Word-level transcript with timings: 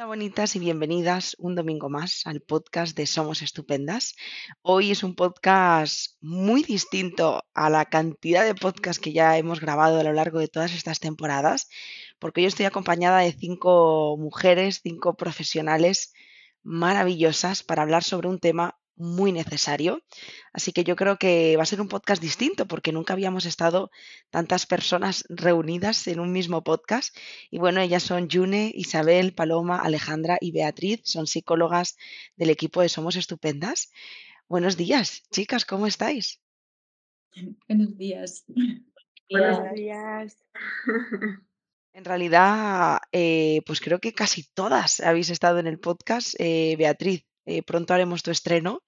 Hola 0.00 0.06
bonitas 0.06 0.56
y 0.56 0.60
bienvenidas 0.60 1.36
un 1.38 1.54
domingo 1.54 1.90
más 1.90 2.22
al 2.24 2.40
podcast 2.40 2.96
de 2.96 3.06
Somos 3.06 3.42
Estupendas. 3.42 4.14
Hoy 4.62 4.92
es 4.92 5.02
un 5.02 5.14
podcast 5.14 6.16
muy 6.22 6.62
distinto 6.62 7.44
a 7.52 7.68
la 7.68 7.84
cantidad 7.84 8.46
de 8.46 8.54
podcasts 8.54 8.98
que 8.98 9.12
ya 9.12 9.36
hemos 9.36 9.60
grabado 9.60 10.00
a 10.00 10.02
lo 10.02 10.14
largo 10.14 10.38
de 10.38 10.48
todas 10.48 10.72
estas 10.72 11.00
temporadas, 11.00 11.68
porque 12.18 12.40
yo 12.40 12.48
estoy 12.48 12.64
acompañada 12.64 13.18
de 13.18 13.32
cinco 13.32 14.16
mujeres, 14.18 14.80
cinco 14.82 15.18
profesionales 15.18 16.14
maravillosas 16.62 17.62
para 17.62 17.82
hablar 17.82 18.02
sobre 18.02 18.28
un 18.28 18.38
tema 18.38 18.79
muy 19.00 19.32
necesario. 19.32 20.02
Así 20.52 20.72
que 20.72 20.84
yo 20.84 20.94
creo 20.94 21.16
que 21.18 21.56
va 21.56 21.62
a 21.64 21.66
ser 21.66 21.80
un 21.80 21.88
podcast 21.88 22.22
distinto 22.22 22.66
porque 22.66 22.92
nunca 22.92 23.14
habíamos 23.14 23.46
estado 23.46 23.90
tantas 24.30 24.66
personas 24.66 25.24
reunidas 25.28 26.06
en 26.06 26.20
un 26.20 26.32
mismo 26.32 26.62
podcast. 26.62 27.16
Y 27.50 27.58
bueno, 27.58 27.80
ellas 27.80 28.02
son 28.02 28.28
June, 28.30 28.70
Isabel, 28.74 29.32
Paloma, 29.32 29.78
Alejandra 29.78 30.38
y 30.40 30.52
Beatriz. 30.52 31.00
Son 31.04 31.26
psicólogas 31.26 31.96
del 32.36 32.50
equipo 32.50 32.82
de 32.82 32.88
Somos 32.88 33.16
Estupendas. 33.16 33.90
Buenos 34.48 34.76
días, 34.76 35.22
chicas, 35.30 35.64
¿cómo 35.64 35.86
estáis? 35.86 36.40
Buenos 37.68 37.96
días. 37.96 38.44
Buenos 39.30 39.74
días. 39.74 40.36
En 41.92 42.04
realidad, 42.04 43.00
eh, 43.10 43.62
pues 43.66 43.80
creo 43.80 43.98
que 43.98 44.12
casi 44.12 44.44
todas 44.54 45.00
habéis 45.00 45.28
estado 45.28 45.58
en 45.58 45.66
el 45.66 45.80
podcast. 45.80 46.34
Eh, 46.38 46.76
Beatriz, 46.78 47.26
eh, 47.46 47.62
pronto 47.62 47.94
haremos 47.94 48.22
tu 48.22 48.30
estreno. 48.30 48.82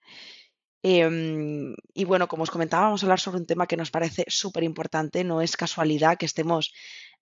Em, 0.85 1.75
y 1.95 2.05
bueno, 2.05 2.27
como 2.27 2.43
os 2.43 2.51
comentaba, 2.51 2.85
vamos 2.85 3.03
a 3.03 3.07
hablar 3.07 3.21
sobre 3.21 3.39
un 3.39 3.47
tema 3.47 3.69
que 3.69 3.77
nos 3.77 3.91
parece 3.91 4.25
súper 4.29 4.65
importante. 4.65 5.23
No 5.25 5.41
es 5.41 5.57
casualidad 5.57 6.19
que 6.19 6.27
estemos 6.27 6.73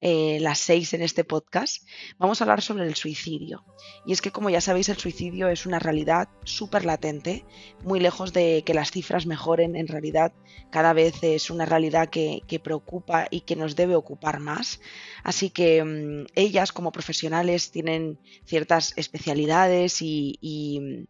eh, 0.03 0.39
las 0.41 0.59
seis 0.59 0.95
en 0.95 1.03
este 1.03 1.25
podcast, 1.25 1.87
vamos 2.19 2.41
a 2.41 2.45
hablar 2.45 2.63
sobre 2.63 2.87
el 2.87 2.95
suicidio. 2.95 3.65
Y 4.07 4.13
es 4.13 4.23
que, 4.23 4.31
como 4.31 4.49
ya 4.49 4.61
sabéis, 4.63 4.89
el 4.89 4.97
suicidio 4.97 5.49
es 5.49 5.67
una 5.67 5.79
realidad 5.79 6.29
súper 6.45 6.87
latente, 6.87 7.45
muy 7.83 8.01
lejos 8.01 8.33
de 8.33 8.63
que 8.65 8.73
las 8.73 8.91
cifras 8.91 9.27
mejoren, 9.27 9.77
en 9.77 9.89
realidad 9.89 10.33
cada 10.71 10.95
vez 10.95 11.23
es 11.23 11.51
una 11.51 11.67
realidad 11.67 12.09
que, 12.09 12.43
preocupa 12.63 13.27
y 13.31 13.43
que 13.43 13.57
nos 13.57 13.77
debe 13.77 13.95
ocupar 13.95 14.41
más. 14.41 14.81
Así 15.23 15.51
que 15.51 15.85
mm, 15.85 16.27
ellas, 16.35 16.73
como 16.73 16.93
profesionales, 16.93 17.71
tienen 17.71 18.19
ciertas 18.45 18.95
especialidades 18.97 19.99
y, 20.01 21.05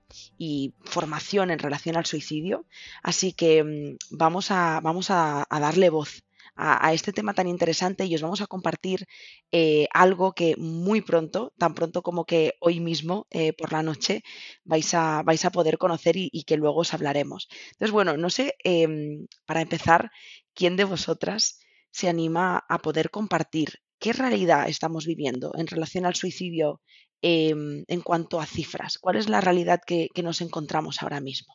formación 0.85 1.51
en 1.51 1.59
relación 1.61 1.97
al 1.97 2.07
suicidio. 2.07 2.65
Así 3.03 3.33
que 3.33 3.63
mm, 3.63 4.17
vamos 4.17 4.51
a, 4.51 4.81
vamos 4.81 5.11
a 5.11 5.47
darle 5.51 5.91
voz 5.91 6.23
a, 6.61 6.93
este 6.93 7.13
tema 7.13 7.33
tan 7.33 7.49
interesante 7.49 8.05
y 8.05 8.15
os 8.15 8.21
vamos 8.21 8.43
a 8.43 8.47
compartir 8.47 9.07
eh, 9.51 9.89
algo 9.93 10.33
que 10.33 10.57
muy 10.59 11.01
pronto, 11.01 11.53
tan 11.59 11.75
pronto 11.75 12.03
como 12.03 12.27
que 12.27 12.55
hoy 12.61 12.81
mismo 12.81 13.27
eh, 13.31 13.55
por 13.55 13.73
la 13.73 13.83
noche, 13.83 14.23
vais 14.65 14.93
a, 14.95 15.23
vais 15.23 15.45
a 15.45 15.51
poder 15.51 15.79
conocer 15.79 16.17
y, 16.17 16.45
que 16.45 16.59
luego 16.59 16.81
os 16.81 16.93
hablaremos. 16.93 17.49
Entonces, 17.73 17.93
bueno, 17.93 18.17
no 18.17 18.29
sé, 18.29 18.55
em, 18.63 19.27
para 19.47 19.63
empezar, 19.63 20.11
¿quién 20.55 20.77
de 20.77 20.85
vosotras 20.85 21.61
se 21.91 22.09
anima 22.09 22.63
a 22.69 22.79
poder 22.79 23.11
compartir 23.11 23.79
qué 23.99 24.13
realidad 24.13 24.69
estamos 24.69 25.07
viviendo 25.07 25.53
en 25.57 25.67
relación 25.67 26.05
al 26.05 26.15
suicidio 26.15 26.81
em, 27.23 27.85
en 27.89 28.01
cuanto 28.03 28.39
a 28.39 28.47
cifras? 28.47 28.99
¿Cuál 28.99 29.17
es 29.17 29.29
la 29.29 29.41
realidad 29.41 29.81
que, 29.87 30.09
que 30.15 30.23
nos 30.23 30.43
encontramos 30.43 31.03
ahora 31.03 31.21
mismo? 31.21 31.55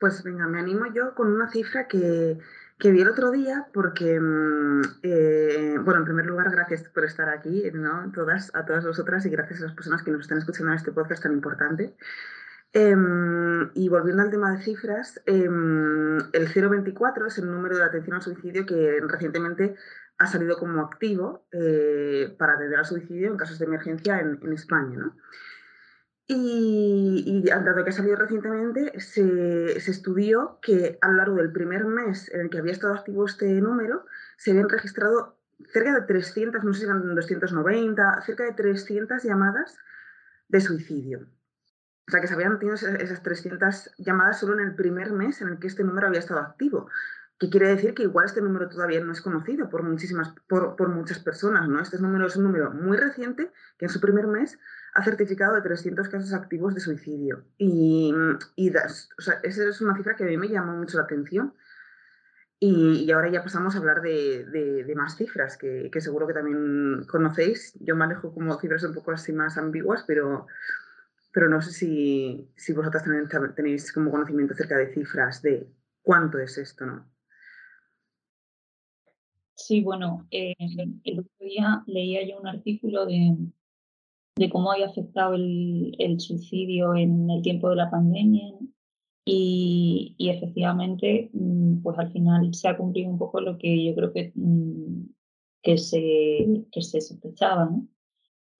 Pues 0.00 0.22
venga, 0.22 0.46
me 0.46 0.60
animo 0.60 0.86
yo 0.94 1.14
con 1.14 1.32
una 1.32 1.50
cifra 1.50 1.88
que, 1.88 2.38
que 2.78 2.92
vi 2.92 3.00
el 3.00 3.08
otro 3.08 3.30
día 3.30 3.66
porque, 3.72 4.20
mm, 4.20 4.82
eh, 5.02 5.76
bueno, 5.82 6.00
en 6.00 6.04
primer 6.04 6.26
lugar, 6.26 6.50
gracias 6.50 6.84
por 6.84 7.04
estar 7.04 7.28
aquí, 7.28 7.70
¿no? 7.74 8.10
Todas, 8.12 8.54
a 8.54 8.64
todas 8.64 8.86
vosotras 8.86 9.26
y 9.26 9.30
gracias 9.30 9.60
a 9.60 9.64
las 9.64 9.74
personas 9.74 10.02
que 10.02 10.12
nos 10.12 10.22
están 10.22 10.38
escuchando 10.38 10.72
en 10.72 10.78
este 10.78 10.92
podcast 10.92 11.22
tan 11.22 11.32
importante. 11.32 11.96
Em, 12.72 13.70
y 13.74 13.88
volviendo 13.88 14.22
al 14.22 14.30
tema 14.30 14.52
de 14.52 14.62
cifras, 14.62 15.20
em, 15.26 16.18
el 16.32 16.48
024 16.48 17.26
es 17.26 17.38
el 17.38 17.50
número 17.50 17.76
de 17.76 17.84
atención 17.84 18.16
al 18.16 18.22
suicidio 18.22 18.66
que 18.66 19.00
recientemente 19.08 19.74
ha 20.18 20.26
salido 20.26 20.56
como 20.58 20.82
activo 20.82 21.46
eh, 21.52 22.34
para 22.38 22.54
atender 22.54 22.78
al 22.78 22.84
suicidio 22.84 23.28
en 23.28 23.36
casos 23.36 23.58
de 23.58 23.64
emergencia 23.64 24.20
en, 24.20 24.38
en 24.42 24.52
España, 24.52 24.98
¿no? 24.98 25.16
Y, 26.30 27.24
y, 27.26 27.42
dado 27.48 27.84
que 27.84 27.90
ha 27.90 27.92
salido 27.92 28.16
recientemente, 28.16 29.00
se, 29.00 29.78
estudió 29.78 30.58
que 30.60 30.98
a 31.00 31.08
lo 31.08 31.16
largo 31.16 31.36
del 31.36 31.50
primer 31.50 31.86
mes 31.86 32.30
en 32.34 32.42
el 32.42 32.50
que 32.50 32.58
había 32.58 32.72
estado 32.72 32.92
activo 32.92 33.24
este 33.24 33.46
número, 33.62 34.04
se 34.36 34.50
habían 34.50 34.68
registrado 34.68 35.38
cerca 35.72 35.94
de 35.94 36.02
300, 36.02 36.62
no 36.64 36.74
sé 36.74 36.80
si 36.80 36.84
eran 36.84 37.14
290, 37.14 38.20
cerca 38.26 38.44
de 38.44 38.52
300 38.52 39.22
llamadas 39.22 39.78
de 40.48 40.60
suicidio. 40.60 41.26
O 42.08 42.10
sea, 42.10 42.20
que 42.20 42.26
se 42.26 42.34
habían 42.34 42.58
tenido 42.58 42.74
esas 42.74 43.22
300 43.22 43.94
llamadas 43.96 44.38
solo 44.38 44.52
en 44.52 44.66
el 44.66 44.74
primer 44.74 45.12
mes 45.12 45.40
en 45.40 45.48
el 45.48 45.58
que 45.58 45.66
este 45.66 45.82
número 45.82 46.08
había 46.08 46.20
estado 46.20 46.40
activo. 46.40 46.90
Que 47.38 47.48
quiere 47.48 47.68
decir 47.68 47.94
que 47.94 48.02
igual 48.02 48.26
este 48.26 48.42
número 48.42 48.68
todavía 48.68 49.00
no 49.00 49.12
es 49.12 49.22
conocido 49.22 49.70
por, 49.70 49.82
muchísimas, 49.82 50.34
por, 50.46 50.76
por 50.76 50.90
muchas 50.90 51.20
personas, 51.20 51.68
¿no? 51.68 51.80
Este 51.80 51.98
número 51.98 52.26
es 52.26 52.36
un 52.36 52.44
número 52.44 52.70
muy 52.70 52.98
reciente 52.98 53.50
que 53.78 53.86
en 53.86 53.90
su 53.90 54.00
primer 54.00 54.26
mes 54.26 54.58
ha 54.94 55.04
certificado 55.04 55.54
de 55.54 55.62
300 55.62 56.08
casos 56.08 56.32
activos 56.32 56.74
de 56.74 56.80
suicidio. 56.80 57.44
Y, 57.56 58.12
y 58.56 58.68
esa 58.68 59.68
es 59.68 59.80
una 59.80 59.96
cifra 59.96 60.16
que 60.16 60.24
a 60.24 60.26
mí 60.26 60.36
me 60.36 60.48
llamó 60.48 60.76
mucho 60.76 60.96
la 60.96 61.04
atención. 61.04 61.54
Y, 62.60 63.08
ahora 63.12 63.30
ya 63.30 63.44
pasamos 63.44 63.74
a 63.74 63.78
hablar 63.78 64.02
de, 64.02 64.44
de, 64.44 64.94
más 64.96 65.16
cifras, 65.16 65.56
que, 65.56 65.90
que, 65.92 66.00
seguro 66.00 66.26
que 66.26 66.34
también 66.34 67.04
conocéis. 67.04 67.78
Yo 67.80 67.94
manejo 67.94 68.34
como 68.34 68.58
cifras 68.58 68.82
un 68.82 68.94
poco 68.94 69.12
así 69.12 69.32
más 69.32 69.56
ambiguas, 69.58 70.02
pero, 70.06 70.48
pero 71.32 71.48
no 71.48 71.62
sé 71.62 71.70
si, 71.70 72.50
si 72.56 72.72
vosotras 72.72 73.04
tenéis, 73.04 73.28
tenéis 73.54 73.92
como 73.92 74.10
conocimiento 74.10 74.54
acerca 74.54 74.76
de 74.76 74.92
cifras 74.92 75.40
de 75.42 75.70
cuánto 76.02 76.38
es 76.40 76.58
esto, 76.58 76.84
¿no? 76.84 77.08
Sí, 79.54 79.82
bueno, 79.82 80.26
eh, 80.30 80.54
el 81.04 81.20
otro 81.20 81.32
día 81.40 81.82
leía 81.86 82.26
yo 82.26 82.40
un 82.40 82.46
artículo 82.46 83.06
de, 83.06 83.36
de 84.38 84.48
cómo 84.50 84.72
había 84.72 84.86
afectado 84.86 85.34
el, 85.34 86.16
suicidio 86.18 86.94
en 86.94 87.28
el 87.30 87.42
tiempo 87.42 87.70
de 87.70 87.76
la 87.76 87.90
pandemia 87.90 88.54
y, 89.24 90.14
efectivamente, 90.18 91.30
mm, 91.32 91.82
pues 91.82 91.98
al 91.98 92.10
final 92.12 92.54
se 92.54 92.68
ha 92.68 92.76
cumplido 92.76 93.10
un 93.10 93.18
poco 93.18 93.40
lo 93.40 93.58
que 93.58 93.84
yo 93.84 93.94
creo 93.94 94.12
que, 94.12 94.32
mm, 94.34 95.10
que, 95.62 95.76
se, 95.76 96.64
que 96.72 96.82
se 96.82 97.00
sospechaba. 97.00 97.70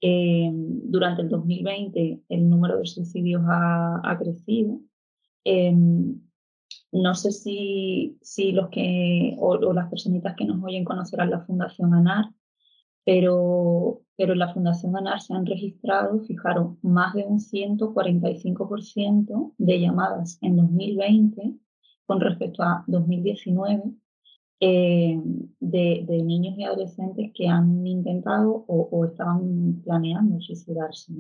Eh, 0.00 0.50
durante 0.52 1.22
el 1.22 1.28
2020 1.28 2.22
el 2.28 2.48
número 2.48 2.78
de 2.78 2.86
suicidios 2.86 3.42
ha, 3.48 4.16
crecido. 4.20 4.80
Eh, 5.44 5.74
no 6.92 7.14
sé 7.14 7.32
si, 7.32 8.18
si 8.22 8.52
los 8.52 8.68
que 8.70 9.36
o, 9.38 9.54
o, 9.54 9.72
las 9.72 9.88
personitas 9.88 10.34
que 10.36 10.44
nos 10.44 10.62
oyen 10.62 10.84
conocerán 10.84 11.30
la 11.30 11.44
Fundación 11.44 11.94
ANAR, 11.94 12.26
pero, 13.04 14.02
pero 14.18 14.32
en 14.32 14.40
la 14.40 14.52
Fundación 14.52 14.96
ANAR 14.96 15.20
se 15.20 15.32
han 15.32 15.46
registrado, 15.46 16.18
fijaros, 16.24 16.76
más 16.82 17.14
de 17.14 17.24
un 17.24 17.38
145% 17.38 19.54
de 19.56 19.80
llamadas 19.80 20.38
en 20.42 20.56
2020 20.56 21.54
con 22.04 22.20
respecto 22.20 22.64
a 22.64 22.82
2019 22.88 23.84
eh, 24.58 25.20
de, 25.60 26.04
de, 26.08 26.22
niños 26.24 26.58
y 26.58 26.64
adolescentes 26.64 27.30
que 27.32 27.46
han 27.46 27.86
intentado 27.86 28.64
o, 28.66 29.04
estaban 29.04 29.82
planeando 29.84 30.40
suicidarse. 30.40 31.12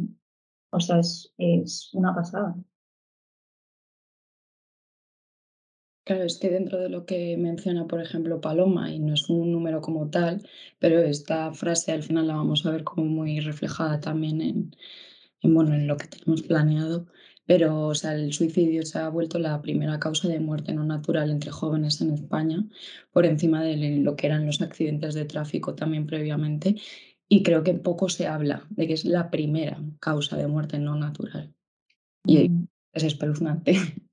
O 0.70 0.80
sea, 0.80 0.98
es, 0.98 1.32
es 1.38 1.94
una 1.94 2.12
pasada. 2.12 2.56
Claro, 6.08 6.24
es 6.24 6.38
que 6.38 6.48
dentro 6.48 6.78
de 6.78 6.88
lo 6.88 7.04
que 7.04 7.36
menciona, 7.36 7.86
por 7.86 8.00
ejemplo, 8.00 8.40
Paloma, 8.40 8.90
y 8.90 8.98
no 8.98 9.12
es 9.12 9.28
un 9.28 9.52
número 9.52 9.82
como 9.82 10.08
tal, 10.08 10.40
pero 10.78 11.00
esta 11.00 11.52
frase 11.52 11.92
al 11.92 12.02
final 12.02 12.28
la 12.28 12.36
vamos 12.36 12.64
a 12.64 12.70
ver 12.70 12.82
como 12.82 13.04
muy 13.04 13.40
reflejada 13.40 14.00
también 14.00 14.40
en, 14.40 14.70
bueno, 15.42 15.74
en 15.74 15.86
lo 15.86 15.98
que 15.98 16.06
tenemos 16.06 16.40
planeado. 16.40 17.08
Pero 17.44 17.88
o 17.88 17.94
sea, 17.94 18.14
el 18.14 18.32
suicidio 18.32 18.84
se 18.86 18.98
ha 18.98 19.10
vuelto 19.10 19.38
la 19.38 19.60
primera 19.60 20.00
causa 20.00 20.28
de 20.28 20.40
muerte 20.40 20.72
no 20.72 20.82
natural 20.82 21.28
entre 21.30 21.50
jóvenes 21.50 22.00
en 22.00 22.12
España, 22.14 22.64
por 23.12 23.26
encima 23.26 23.62
de 23.62 23.98
lo 23.98 24.16
que 24.16 24.28
eran 24.28 24.46
los 24.46 24.62
accidentes 24.62 25.12
de 25.12 25.26
tráfico 25.26 25.74
también 25.74 26.06
previamente. 26.06 26.76
Y 27.28 27.42
creo 27.42 27.62
que 27.62 27.74
poco 27.74 28.08
se 28.08 28.26
habla 28.26 28.66
de 28.70 28.86
que 28.86 28.94
es 28.94 29.04
la 29.04 29.30
primera 29.30 29.78
causa 30.00 30.38
de 30.38 30.46
muerte 30.46 30.78
no 30.78 30.96
natural. 30.96 31.52
Y 32.24 32.48
mm. 32.48 32.68
es 32.94 33.04
espeluznante. 33.04 33.74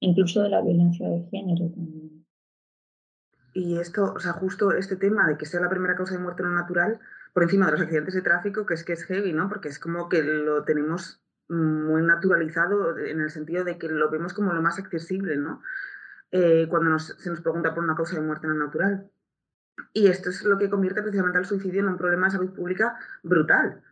Incluso 0.00 0.42
de 0.42 0.48
la 0.48 0.62
violencia 0.62 1.08
de 1.08 1.22
género. 1.30 1.70
Y 3.54 3.78
esto, 3.78 4.14
o 4.14 4.18
sea, 4.18 4.32
justo 4.32 4.72
este 4.72 4.96
tema 4.96 5.26
de 5.28 5.36
que 5.36 5.46
sea 5.46 5.60
la 5.60 5.68
primera 5.68 5.94
causa 5.94 6.14
de 6.14 6.20
muerte 6.20 6.42
no 6.42 6.50
natural, 6.50 7.00
por 7.32 7.42
encima 7.42 7.66
de 7.66 7.72
los 7.72 7.80
accidentes 7.82 8.14
de 8.14 8.22
tráfico, 8.22 8.66
que 8.66 8.74
es 8.74 8.84
que 8.84 8.94
es 8.94 9.04
heavy, 9.04 9.32
¿no? 9.32 9.48
Porque 9.48 9.68
es 9.68 9.78
como 9.78 10.08
que 10.08 10.22
lo 10.22 10.64
tenemos 10.64 11.22
muy 11.48 12.02
naturalizado 12.02 12.96
en 12.98 13.20
el 13.20 13.30
sentido 13.30 13.64
de 13.64 13.78
que 13.78 13.88
lo 13.88 14.10
vemos 14.10 14.32
como 14.32 14.52
lo 14.52 14.62
más 14.62 14.78
accesible, 14.78 15.36
¿no? 15.36 15.62
Eh, 16.30 16.66
cuando 16.68 16.98
se 16.98 17.28
nos 17.28 17.42
pregunta 17.42 17.74
por 17.74 17.84
una 17.84 17.94
causa 17.94 18.16
de 18.16 18.22
muerte 18.22 18.46
no 18.46 18.54
natural. 18.54 19.10
Y 19.92 20.06
esto 20.06 20.30
es 20.30 20.44
lo 20.44 20.58
que 20.58 20.70
convierte 20.70 21.02
precisamente 21.02 21.38
al 21.38 21.44
suicidio 21.44 21.80
en 21.80 21.88
un 21.88 21.98
problema 21.98 22.26
de 22.26 22.32
salud 22.32 22.54
pública 22.54 22.98
brutal. 23.22 23.82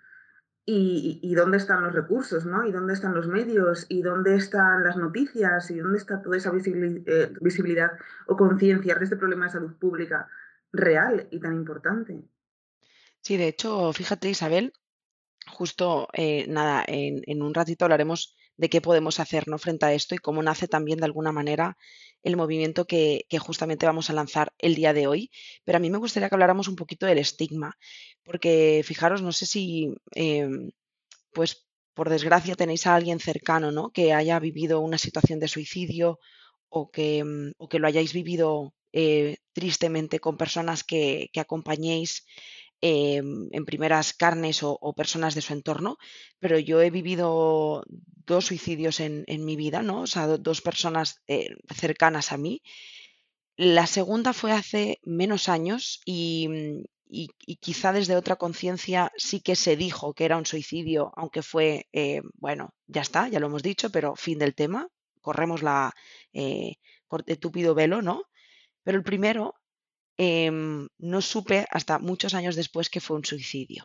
Y, 0.72 1.34
dónde 1.34 1.56
están 1.56 1.82
los 1.82 1.93
recursos, 1.93 2.46
¿no? 2.46 2.64
Y 2.64 2.70
dónde 2.70 2.93
están 2.93 3.12
los 3.12 3.26
medios, 3.26 3.87
y 3.88 4.02
dónde 4.02 4.37
están 4.37 4.84
las 4.84 4.96
noticias, 4.96 5.69
y 5.70 5.78
dónde 5.78 5.99
está 5.99 6.22
toda 6.22 6.37
esa 6.37 6.52
eh, 6.55 7.32
visibilidad 7.40 7.90
o 8.28 8.37
conciencia 8.37 8.94
de 8.94 9.05
este 9.05 9.17
problema 9.17 9.46
de 9.46 9.52
salud 9.52 9.72
pública 9.81 10.28
real 10.72 11.26
y 11.32 11.40
tan 11.40 11.55
importante. 11.55 12.22
Sí, 13.20 13.37
de 13.37 13.49
hecho, 13.49 13.93
fíjate, 13.93 14.31
Isabel, 14.31 14.72
justo 15.49 16.08
eh, 16.12 16.46
nada, 16.49 16.84
en, 16.87 17.43
un 17.43 17.52
ratito 17.52 17.84
hablaremos 17.84 18.37
de 18.61 18.69
qué 18.69 18.83
podemos 18.83 19.21
hacer 19.21 19.49
¿no? 19.49 19.57
frente 19.57 19.87
a 19.87 19.95
esto 19.95 20.15
y 20.15 20.19
cómo 20.19 20.43
nace 20.43 20.69
también 20.69 20.99
de 20.99 21.07
alguna 21.07 21.33
manera 21.33 21.79
el 22.23 22.37
movimiento 22.37 22.87
que, 22.87 23.25
justamente 23.39 23.87
vamos 23.87 24.11
a 24.11 24.12
lanzar 24.12 24.53
el 24.59 24.75
día 24.75 24.93
de 24.93 25.07
hoy. 25.07 25.31
Pero 25.65 25.77
a 25.77 25.81
mí 25.81 25.89
me 25.89 25.97
gustaría 25.97 26.29
que 26.29 26.35
habláramos 26.35 26.69
un 26.69 26.77
poquito 26.77 27.07
del 27.07 27.17
estigma, 27.17 27.79
porque 28.23 28.83
fijaros, 28.85 29.23
no 29.23 29.33
sé 29.33 29.47
si, 29.47 29.95
em, 30.15 30.73
pues 31.33 31.67
por 31.95 32.11
desgracia 32.11 32.55
tenéis 32.55 32.87
a 32.87 32.95
alguien 32.95 33.19
cercano 33.19 33.73
¿no? 33.73 33.93
que 33.93 34.12
haya 34.12 34.39
vivido 34.39 34.81
una 34.81 34.99
situación 34.99 35.41
de 35.41 35.49
suicidio 35.49 36.19
o 36.69 36.91
que, 36.91 37.25
mm, 37.25 37.53
o 37.57 37.67
que 37.67 37.79
lo 37.79 37.87
hayáis 37.87 38.12
vivido 38.12 38.75
eh, 38.93 39.39
tristemente 39.55 40.21
con 40.21 40.37
personas 40.37 40.85
que, 40.85 41.31
que 41.33 41.41
acompañéis 41.41 42.27
Em, 42.82 43.49
en 43.53 43.65
primeras 43.67 44.15
carnes 44.15 44.62
o, 44.62 44.94
personas 44.97 45.35
de 45.35 45.43
su 45.43 45.53
entorno, 45.53 45.99
pero 46.38 46.59
yo 46.59 46.81
he 46.81 46.88
vivido 46.88 47.85
dos 48.27 48.47
suicidios 48.47 49.00
en, 49.00 49.44
mi 49.44 49.55
vida, 49.55 49.82
¿no? 49.82 50.03
O 50.03 50.06
sea, 50.06 50.27
dos 50.38 50.62
personas 50.62 51.21
eh, 51.27 51.50
cercanas 51.75 52.32
a 52.32 52.38
mí. 52.38 52.62
La 53.56 53.87
segunda 53.87 54.32
fue 54.32 54.53
hace 54.53 54.99
menos 55.03 55.50
años 55.50 56.00
y, 56.06 56.49
quizá 57.61 57.93
desde 57.93 58.17
otra 58.17 58.37
conciencia 58.37 59.12
sí 59.17 59.41
que 59.41 59.56
se 59.56 59.76
dijo 59.76 60.15
que 60.15 60.25
era 60.25 60.38
un 60.38 60.47
suicidio, 60.47 61.12
aunque 61.17 61.43
fue, 61.43 61.87
eh, 61.93 62.23
bueno, 62.35 62.73
ya 62.87 63.03
está, 63.03 63.29
ya 63.29 63.41
lo 63.41 63.49
hemos 63.49 63.62
dicho, 63.62 63.91
pero 63.91 64.17
fin 64.17 64.38
del 64.38 64.55
tema, 64.55 64.88
corremos 65.21 65.62
la 65.62 65.93
eh, 66.33 66.76
el 67.26 67.38
túpido 67.38 67.75
velo, 67.75 68.00
¿no? 68.00 68.23
Pero 68.85 68.97
el 68.97 69.05
primero 69.05 69.60
Em, 70.22 70.87
no 70.99 71.22
supe 71.22 71.67
hasta 71.70 71.99
muchos 71.99 72.34
años 72.34 72.55
después 72.55 72.90
que 72.90 73.00
fue 73.00 73.17
un 73.17 73.25
suicidio. 73.25 73.84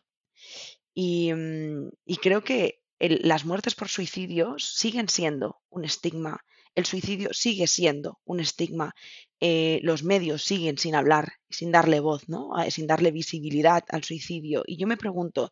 Y, 0.94 1.32
mm, 1.34 1.92
creo 2.22 2.44
que 2.44 2.82
las 3.00 3.46
muertes 3.46 3.74
por 3.74 3.88
suicidio 3.88 4.56
siguen 4.60 5.08
siendo 5.08 5.62
un 5.70 5.86
estigma. 5.86 6.44
El 6.76 6.86
suicidio 6.86 7.30
sigue 7.34 7.68
siendo 7.68 8.20
un 8.26 8.42
estigma. 8.42 8.94
Eh, 9.40 9.80
los 9.84 10.04
medios 10.04 10.44
siguen 10.44 10.78
sin 10.78 10.96
hablar, 10.96 11.32
sin 11.50 11.72
darle 11.72 12.02
voz, 12.02 12.28
¿no? 12.28 12.52
sin 12.70 12.86
darle 12.86 13.12
visibilidad 13.12 13.84
al 13.90 14.04
suicidio. 14.04 14.64
Y 14.68 14.76
yo 14.76 14.88
me 14.88 14.98
pregunto, 14.98 15.52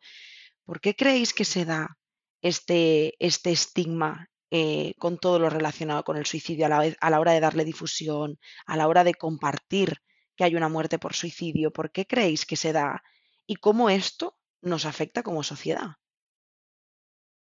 ¿por 0.66 0.82
qué 0.82 0.96
creéis 0.96 1.34
que 1.34 1.46
se 1.46 1.64
da 1.64 1.98
este, 2.42 3.16
este 3.20 3.52
estigma 3.52 4.28
eh, 4.52 4.96
con 5.00 5.18
todo 5.18 5.40
lo 5.40 5.50
relacionado 5.50 6.04
con 6.04 6.18
el 6.18 6.26
suicidio 6.26 6.66
a 6.66 6.70
la, 6.70 6.96
a 7.00 7.10
la 7.10 7.20
hora 7.22 7.32
de 7.32 7.40
darle 7.40 7.64
difusión, 7.64 8.38
a 8.66 8.76
la 8.76 8.88
hora 8.90 9.06
de 9.06 9.14
compartir 9.14 10.02
que 10.36 10.44
hay 10.44 10.56
una 10.56 10.70
muerte 10.70 11.00
por 11.00 11.14
suicidio? 11.14 11.72
¿Por 11.72 11.92
qué 11.92 12.06
creéis 12.06 12.46
que 12.46 12.56
se 12.56 12.74
da? 12.74 13.04
¿Y 13.46 13.56
cómo 13.56 13.90
esto 13.90 14.38
nos 14.62 14.86
afecta 14.86 15.24
como 15.24 15.44
sociedad? 15.44 15.98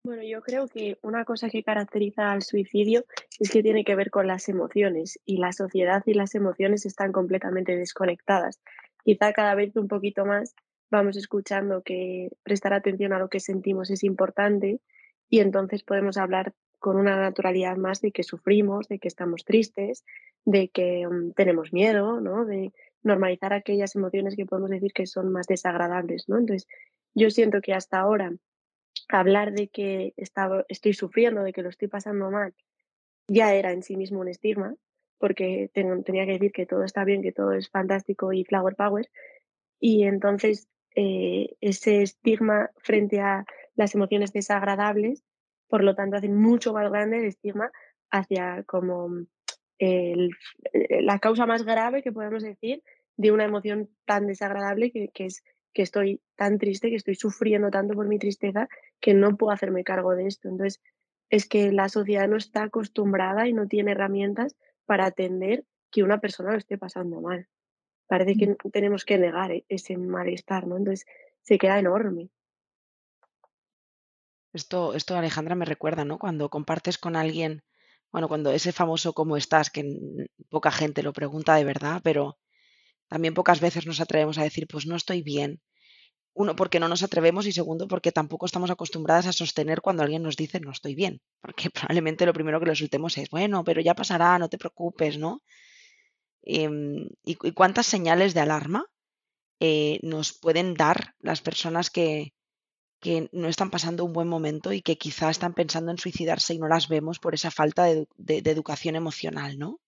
Bueno, 0.03 0.23
yo 0.23 0.41
creo 0.41 0.67
que 0.67 0.97
una 1.03 1.25
cosa 1.25 1.49
que 1.49 1.63
caracteriza 1.63 2.31
al 2.31 2.41
suicidio 2.41 3.05
es 3.39 3.51
que 3.51 3.61
tiene 3.61 3.83
que 3.83 3.95
ver 3.95 4.09
con 4.09 4.25
las 4.25 4.49
emociones 4.49 5.19
y 5.25 5.37
la 5.37 5.51
sociedad 5.51 6.01
y 6.07 6.15
las 6.15 6.33
emociones 6.33 6.87
están 6.87 7.11
completamente 7.11 7.77
desconectadas. 7.77 8.59
Quizá 9.03 9.31
cada 9.31 9.53
vez 9.53 9.75
un 9.75 9.87
poquito 9.87 10.25
más 10.25 10.55
vamos 10.89 11.17
escuchando 11.17 11.83
que 11.83 12.29
prestar 12.43 12.73
atención 12.73 13.13
a 13.13 13.19
lo 13.19 13.29
que 13.29 13.39
sentimos 13.39 13.91
es 13.91 14.03
importante 14.03 14.81
y 15.29 15.39
entonces 15.39 15.83
podemos 15.83 16.17
hablar 16.17 16.53
con 16.81 16.97
una 16.97 17.15
naturalidad 17.15 17.77
más 17.77 18.01
de 18.01 18.11
que 18.11 18.23
sufrimos, 18.23 18.87
de 18.87 18.97
que 18.97 19.07
estamos 19.07 19.45
tristes, 19.45 20.03
de 20.45 20.69
que 20.69 21.07
mm, 21.07 21.33
tenemos 21.33 21.71
miedo, 21.71 22.19
¿no? 22.19 22.43
De 22.43 22.73
normalizar 23.03 23.53
aquellas 23.53 23.95
emociones 23.95 24.35
que 24.35 24.47
podemos 24.47 24.71
decir 24.71 24.91
que 24.91 25.05
son 25.05 25.31
más 25.31 25.45
desagradables, 25.45 26.27
¿no? 26.27 26.39
Entonces, 26.39 26.67
yo 27.13 27.29
siento 27.29 27.61
que 27.61 27.73
hasta 27.73 27.99
ahora 27.99 28.33
hablar 29.09 29.53
de 29.53 29.67
que 29.67 30.13
estaba, 30.17 30.65
estoy 30.69 30.93
sufriendo, 30.93 31.43
de 31.43 31.53
que 31.53 31.61
lo 31.61 31.69
estoy 31.69 31.87
pasando 31.87 32.31
mal, 32.31 32.55
ya 33.27 33.53
era 33.53 33.71
en 33.73 33.83
sí 33.83 33.95
mismo 33.95 34.19
un 34.19 34.29
estigma, 34.29 34.75
porque 35.19 35.69
tenía 35.75 36.25
que 36.25 36.33
decir 36.33 36.51
que 36.51 36.65
todo 36.65 36.83
está 36.83 37.03
bien, 37.05 37.21
que 37.21 37.31
todo 37.31 37.53
es 37.53 37.69
fantástico 37.69 38.33
y 38.33 38.43
flower 38.43 38.75
power. 38.75 39.07
Y 39.79 40.05
entonces 40.05 40.67
eh, 40.95 41.55
ese 41.61 42.01
estigma 42.01 42.71
frente 42.77 43.19
a 43.19 43.45
las 43.75 43.93
emociones 43.93 44.33
desagradables 44.33 45.23
por 45.71 45.85
lo 45.85 45.95
tanto 45.95 46.17
hacen 46.17 46.35
mucho 46.35 46.73
más 46.73 46.91
grande 46.91 47.19
el 47.19 47.25
estigma 47.27 47.71
hacia 48.11 48.63
como 48.63 49.09
eh, 49.79 50.27
la 50.99 51.17
causa 51.19 51.45
más 51.45 51.63
grave 51.63 52.03
que 52.03 52.11
podemos 52.11 52.43
decir 52.43 52.83
de 53.15 53.31
una 53.31 53.45
emoción 53.45 53.89
tan 54.05 54.27
desagradable 54.27 54.91
que, 54.91 55.09
es 55.25 55.43
que 55.73 55.81
estoy 55.81 56.21
tan 56.35 56.57
triste, 56.57 56.89
que 56.89 56.97
estoy 56.97 57.15
sufriendo 57.15 57.71
tanto 57.71 57.93
por 57.93 58.05
mi 58.05 58.19
tristeza, 58.19 58.67
que 58.99 59.13
no 59.13 59.37
puedo 59.37 59.53
hacerme 59.53 59.85
cargo 59.85 60.13
de 60.13 60.27
esto. 60.27 60.49
Entonces, 60.49 60.81
es 61.29 61.47
que 61.47 61.71
la 61.71 61.87
sociedad 61.87 62.27
no 62.27 62.35
está 62.35 62.63
acostumbrada 62.63 63.47
y 63.47 63.53
no 63.53 63.67
tiene 63.67 63.91
herramientas 63.91 64.57
para 64.85 65.05
atender 65.05 65.63
que 65.89 66.03
una 66.03 66.19
persona 66.19 66.51
lo 66.51 66.57
esté 66.57 66.77
pasando 66.77 67.21
mal. 67.21 67.47
Parece 68.07 68.35
que 68.35 68.47
mm. 68.47 68.71
tenemos 68.73 69.05
que 69.05 69.17
negar 69.17 69.53
e-, 69.53 69.63
ese 69.69 69.95
malestar, 69.95 70.67
¿no? 70.67 70.75
Entonces, 70.75 71.05
se 71.43 71.57
queda 71.57 71.79
enorme. 71.79 72.29
Esto, 74.53 74.93
esto, 74.93 75.15
Alejandra, 75.15 75.55
me 75.55 75.65
recuerda, 75.65 76.05
¿no? 76.05 76.17
Cuando 76.19 76.49
compartes 76.49 76.97
con 76.97 77.15
alguien, 77.15 77.63
bueno, 78.11 78.27
cuando 78.27 78.51
ese 78.51 78.71
famoso 78.73 79.13
cómo 79.13 79.37
estás, 79.37 79.69
que 79.69 79.83
poca 80.49 80.71
gente 80.71 81.03
lo 81.03 81.13
pregunta 81.13 81.55
de 81.55 81.63
verdad, 81.63 82.01
pero 82.03 82.37
también 83.07 83.33
pocas 83.33 83.61
veces 83.61 83.85
nos 83.85 84.01
atrevemos 84.01 84.37
a 84.37 84.43
decir, 84.43 84.67
pues 84.67 84.85
no 84.85 84.95
estoy 84.95 85.21
bien. 85.21 85.61
Uno, 86.33 86.55
porque 86.55 86.79
no 86.79 86.87
nos 86.87 87.03
atrevemos 87.03 87.45
y 87.45 87.51
segundo, 87.51 87.87
porque 87.87 88.11
tampoco 88.11 88.45
estamos 88.45 88.71
acostumbradas 88.71 89.27
a 89.27 89.33
sostener 89.33 89.81
cuando 89.81 90.03
alguien 90.03 90.23
nos 90.23 90.37
dice 90.37 90.61
no 90.61 90.71
estoy 90.71 90.95
bien, 90.95 91.21
porque 91.41 91.69
probablemente 91.71 92.25
lo 92.25 92.33
primero 92.33 92.59
que 92.59 92.67
le 92.67 92.75
soltemos 92.75 93.17
es, 93.17 93.29
bueno, 93.29 93.63
pero 93.63 93.81
ya 93.81 93.95
pasará, 93.95 94.39
no 94.39 94.49
te 94.49 94.57
preocupes, 94.57 95.17
¿no? 95.17 95.41
Em, 96.43 97.07
y, 97.23 97.35
cuántas 97.53 97.85
señales 97.85 98.33
de 98.33 98.39
alarma 98.41 98.85
eh, 99.59 99.99
nos 100.03 100.33
pueden 100.33 100.73
dar 100.73 101.13
las 101.19 101.41
personas 101.41 101.89
que, 101.89 102.33
que 103.01 103.29
no 103.31 103.47
están 103.47 103.71
pasando 103.71 104.05
un 104.05 104.13
buen 104.13 104.27
momento 104.27 104.71
y 104.71 104.81
que 104.81 104.97
quizá 104.97 105.29
están 105.29 105.53
pensando 105.53 105.91
en 105.91 105.97
suicidarse 105.97 106.53
y 106.53 106.59
no 106.59 106.67
las 106.67 106.87
vemos 106.87 107.19
por 107.19 107.33
esa 107.33 107.49
falta 107.49 107.85
de, 107.85 108.07
educación 108.17 108.95
emocional, 108.95 109.57
¿no? 109.57 109.79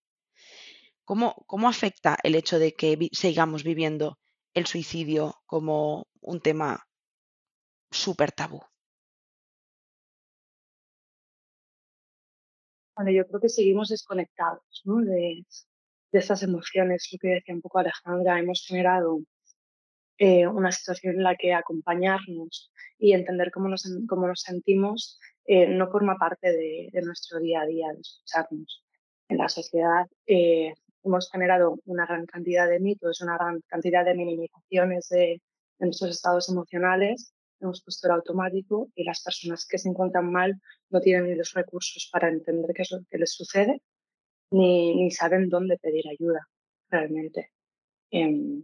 ¿Cómo, 1.06 1.36
¿Cómo, 1.46 1.70
afecta 1.70 2.18
el 2.24 2.34
hecho 2.34 2.58
de 2.58 2.74
que 2.74 2.98
sigamos 3.12 3.64
viviendo 3.64 4.18
el 4.54 4.66
suicidio 4.66 5.36
como 5.46 6.08
un 6.22 6.40
tema 6.42 6.88
súper 7.92 8.32
tabú? 8.32 8.62
Bueno, 12.96 13.12
yo 13.12 13.28
creo 13.28 13.42
que 13.42 13.50
seguimos 13.50 13.90
desconectados 13.90 14.82
¿no? 14.86 14.98
de, 15.02 15.46
de 16.12 16.20
esas 16.20 16.42
emociones, 16.42 17.10
lo 17.12 17.20
que 17.20 17.28
decía 17.28 17.54
un 17.54 17.62
poco 17.62 17.80
Alejandra, 17.80 18.40
hemos 18.40 18.66
generado 18.66 19.20
eh, 20.26 20.48
una 20.48 20.72
situación 20.72 21.16
en 21.16 21.24
la 21.24 21.36
que 21.36 21.54
acompañarnos 21.54 22.72
y 22.98 23.12
entender 23.12 23.52
cómo 23.52 23.68
nos, 23.68 23.84
cómo 24.08 24.26
nos 24.26 24.40
sentimos 24.40 25.20
eh, 25.44 25.68
no 25.68 25.92
forma 25.92 26.16
parte 26.18 26.50
de, 26.50 27.02
nuestro 27.04 27.40
día 27.40 27.60
a 27.60 27.66
día, 27.66 27.88
de 27.92 28.00
escucharnos. 28.00 28.86
En 29.28 29.38
la 29.38 29.50
sociedad 29.50 30.06
eh, 30.26 30.76
hemos 31.04 31.30
generado 31.30 31.78
una 31.84 32.06
gran 32.06 32.26
cantidad 32.26 32.70
de 32.70 32.80
mitos, 32.80 33.20
una 33.20 33.36
gran 33.36 33.60
cantidad 33.68 34.06
de 34.06 34.16
minimizaciones 34.16 35.10
de, 35.10 35.42
nuestros 35.80 36.12
estados 36.12 36.48
emocionales, 36.48 37.34
hemos 37.60 37.84
puesto 37.84 38.08
el 38.08 38.14
automático 38.14 38.90
y 38.96 39.04
las 39.04 39.22
personas 39.22 39.68
que 39.68 39.78
se 39.78 39.90
encuentran 39.90 40.32
mal 40.32 40.58
no 40.90 41.02
tienen 41.02 41.26
ni 41.26 41.36
los 41.36 41.52
recursos 41.52 42.08
para 42.10 42.30
entender 42.30 42.72
qué 42.74 42.84
es 42.84 42.92
lo 42.92 43.00
que 43.10 43.18
les 43.18 43.34
sucede, 43.34 43.82
ni, 44.52 44.96
ni 44.96 45.12
saben 45.12 45.50
dónde 45.50 45.78
pedir 45.80 46.06
ayuda 46.08 46.48
realmente. 46.90 47.52
Em, 48.10 48.64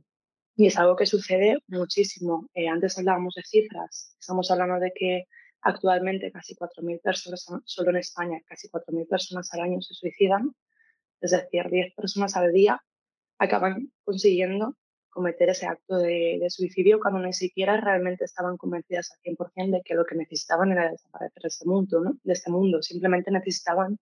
y 0.60 0.68
es 0.68 0.78
algo 0.78 0.98
que 0.98 1.06
sucede 1.06 1.60
muchísimo. 1.68 2.50
Eh, 2.54 2.68
antes 2.68 2.98
hablábamos 2.98 3.36
de 3.36 3.44
cifras. 3.44 4.14
Estamos 4.20 4.52
hablando 4.52 4.78
de 4.78 4.92
que 4.94 5.24
actualmente 5.62 6.34
casi 6.34 6.54
4.000 6.54 7.02
personas, 7.02 7.48
solo 7.64 7.92
en 7.92 7.96
España, 7.96 8.42
casi 8.46 8.68
4.000 8.68 9.08
personas 9.08 9.54
al 9.54 9.62
año 9.62 9.82
se 9.82 9.94
suicidan. 9.94 10.54
Es 11.22 11.32
decir, 11.32 11.64
10 11.72 11.96
personas 11.96 12.36
al 12.36 12.52
día 12.52 12.84
acaban 13.38 13.94
consiguiendo 14.04 14.76
cometer 15.08 15.48
ese 15.48 15.66
acto 15.66 15.96
de, 15.96 16.46
suicidio 16.50 17.00
cuando 17.00 17.22
ni 17.22 17.32
siquiera 17.32 17.80
realmente 17.80 18.26
estaban 18.26 18.58
convencidas 18.58 19.14
al 19.14 19.34
100% 19.34 19.72
de 19.78 19.82
que 19.82 19.96
lo 19.96 20.04
que 20.04 20.16
necesitaban 20.16 20.74
era 20.74 20.92
desaparecer 20.92 21.42
de 21.42 21.48
este 21.48 21.66
mundo, 21.66 22.02
¿no? 22.02 22.18
de 22.22 22.34
este 22.34 22.52
mundo. 22.52 22.82
Simplemente 22.82 23.32
necesitaban 23.32 23.98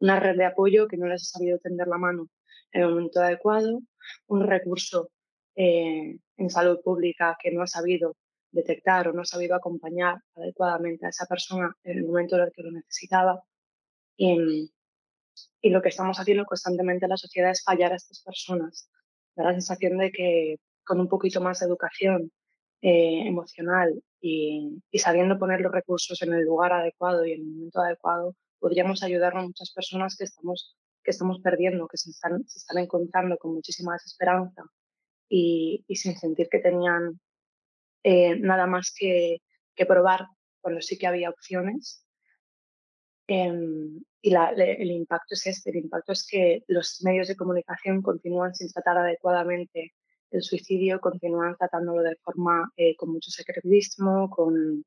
una 0.00 0.18
red 0.18 0.36
de 0.36 0.46
apoyo 0.46 0.88
que 0.88 0.96
no 0.96 1.06
les 1.06 1.22
ha 1.22 1.38
sabido 1.38 1.60
tender 1.60 1.86
la 1.86 1.98
mano 1.98 2.26
en 2.72 2.82
el 2.82 2.88
momento 2.88 3.20
adecuado, 3.20 3.80
un 4.26 4.44
recurso 4.44 5.08
eh, 5.56 6.18
en 6.36 6.50
salud 6.50 6.80
pública 6.82 7.36
que 7.40 7.50
no 7.50 7.62
ha 7.62 7.66
sabido 7.66 8.16
detectar 8.52 9.08
o 9.08 9.12
no 9.12 9.22
ha 9.22 9.24
sabido 9.24 9.54
acompañar 9.54 10.16
adecuadamente 10.34 11.06
a 11.06 11.10
esa 11.10 11.26
persona 11.26 11.74
en 11.84 11.98
el 11.98 12.04
momento 12.04 12.36
en 12.36 12.42
el 12.42 12.52
que 12.52 12.62
lo 12.62 12.72
necesitaba. 12.72 13.42
Y, 14.16 14.72
y 15.62 15.70
lo 15.70 15.82
que 15.82 15.88
estamos 15.90 16.18
haciendo 16.18 16.44
constantemente 16.44 17.06
en 17.06 17.10
la 17.10 17.16
sociedad 17.16 17.50
es 17.50 17.62
fallar 17.64 17.92
a 17.92 17.96
estas 17.96 18.22
personas. 18.22 18.90
Da 19.36 19.44
la 19.44 19.52
sensación 19.52 19.98
de 19.98 20.10
que 20.10 20.56
con 20.84 21.00
un 21.00 21.08
poquito 21.08 21.40
más 21.40 21.60
de 21.60 21.66
educación 21.66 22.32
eh, 22.82 23.26
emocional 23.26 24.02
y, 24.20 24.82
y, 24.90 24.98
sabiendo 24.98 25.38
poner 25.38 25.60
los 25.60 25.72
recursos 25.72 26.20
en 26.22 26.32
el 26.34 26.44
lugar 26.44 26.72
adecuado 26.72 27.24
y 27.24 27.32
en 27.32 27.40
el 27.42 27.46
momento 27.46 27.80
adecuado, 27.80 28.34
podríamos 28.58 29.02
ayudar 29.02 29.36
a 29.36 29.42
muchas 29.42 29.72
personas 29.72 30.16
que 30.16 30.24
estamos, 30.24 30.76
que 31.04 31.10
estamos 31.10 31.40
perdiendo, 31.40 31.88
que 31.88 31.96
se 31.98 32.10
están, 32.10 32.44
se 32.48 32.58
están 32.58 32.78
encontrando 32.78 33.36
con 33.38 33.54
muchísima 33.54 33.94
desesperanza 33.94 34.64
y, 35.30 35.84
sin 35.94 36.16
sentir 36.16 36.48
que 36.50 36.58
tenían 36.58 37.20
eh, 38.02 38.36
nada 38.36 38.66
más 38.66 38.92
que, 38.96 39.38
que, 39.74 39.86
probar 39.86 40.26
cuando 40.60 40.82
sí 40.82 40.98
que 40.98 41.06
había 41.06 41.30
opciones. 41.30 42.04
Eh, 43.28 43.52
y 44.22 44.34
el 44.34 44.90
impacto 44.90 45.34
es 45.34 45.46
este, 45.46 45.70
el 45.70 45.76
impacto 45.76 46.12
es 46.12 46.26
que 46.26 46.62
los 46.66 47.00
medios 47.02 47.28
de 47.28 47.36
comunicación 47.36 48.02
continúan 48.02 48.54
sin 48.54 48.70
tratar 48.70 48.98
adecuadamente 48.98 49.94
el 50.30 50.42
suicidio, 50.42 51.00
continúan 51.00 51.56
tratándolo 51.56 52.02
de 52.02 52.16
forma 52.16 52.70
eh, 52.76 52.94
con 52.96 53.12
mucho 53.12 53.30
secretismo, 53.30 54.28
con, 54.30 54.84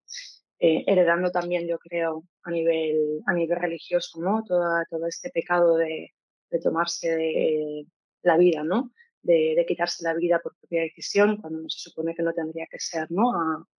eh, 0.59 0.83
heredando 0.87 1.31
también, 1.31 1.67
yo 1.67 1.77
creo, 1.79 2.23
a 2.43 2.51
nivel, 2.51 3.21
a 3.25 3.33
nivel 3.33 3.59
religioso, 3.59 4.21
¿no? 4.21 4.43
Todo, 4.47 4.63
todo 4.89 5.07
este 5.07 5.29
pecado 5.29 5.75
de, 5.77 6.11
de 6.49 6.59
tomarse 6.59 7.15
de, 7.15 7.87
la 8.21 8.37
vida, 8.37 8.63
¿no? 8.63 8.91
De, 9.23 9.63
quitarse 9.65 10.03
la 10.03 10.13
vida 10.13 10.39
por 10.39 10.55
propia 10.57 10.81
decisión, 10.81 11.37
cuando 11.37 11.61
no 11.61 11.69
se 11.69 11.89
supone 11.89 12.13
que 12.13 12.23
no 12.23 12.33
tendría 12.33 12.67
que 12.69 12.79
ser, 12.79 13.09
¿no? 13.09 13.31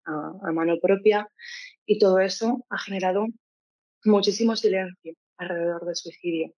A, 0.05 0.51
mano 0.53 0.79
propia. 0.81 1.27
Y 1.85 1.99
todo 1.99 2.19
eso 2.19 2.65
ha 2.69 2.77
generado 2.77 3.27
muchísimo 4.05 4.55
silencio 4.55 5.13
alrededor 5.37 5.85
del 5.85 5.95
suicidio. 5.95 6.53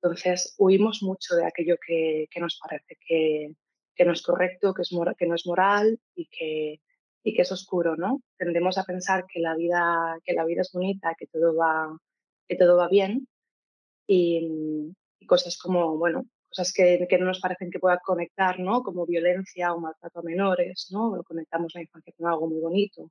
Entonces, 0.00 0.54
huimos 0.58 1.02
mucho 1.02 1.34
de 1.34 1.46
aquello 1.46 1.76
que, 1.84 2.26
que 2.30 2.40
nos 2.40 2.60
parece 2.62 2.96
que, 3.04 3.54
que, 3.96 4.04
no 4.04 4.12
es 4.12 4.22
correcto, 4.22 4.72
que, 4.72 4.82
es 4.82 4.90
que 5.18 5.26
no 5.26 5.34
es 5.34 5.46
moral 5.46 5.98
y 6.14 6.26
que, 6.26 6.80
y 7.24 7.34
que 7.34 7.42
es 7.42 7.50
oscuro, 7.50 7.96
¿no? 7.96 8.22
Tendemos 8.36 8.78
a 8.78 8.84
pensar 8.84 9.26
que 9.26 9.40
la 9.40 9.56
vida, 9.56 10.16
que 10.24 10.34
la 10.34 10.44
vida 10.44 10.62
es 10.62 10.70
bonita, 10.72 11.16
que 11.18 11.26
todo 11.26 11.56
va, 11.56 11.98
que 12.46 12.56
todo 12.56 12.76
va 12.76 12.88
bien 12.88 13.26
y 14.06 14.94
cosas 15.26 15.58
como, 15.58 15.98
bueno, 15.98 16.26
cosas 16.48 16.72
que, 16.72 17.06
que, 17.08 17.18
no 17.18 17.26
nos 17.26 17.40
parecen 17.40 17.70
que 17.70 17.78
puedan 17.78 17.98
conectar, 18.04 18.58
¿no? 18.60 18.82
Como 18.82 19.06
violencia 19.06 19.72
o 19.74 19.80
maltrato 19.80 20.20
a 20.20 20.22
menores, 20.22 20.88
¿no? 20.90 21.12
O 21.12 21.22
conectamos 21.24 21.72
la 21.74 21.82
infancia 21.82 22.12
con 22.16 22.26
algo 22.26 22.48
muy 22.48 22.60
bonito 22.60 23.10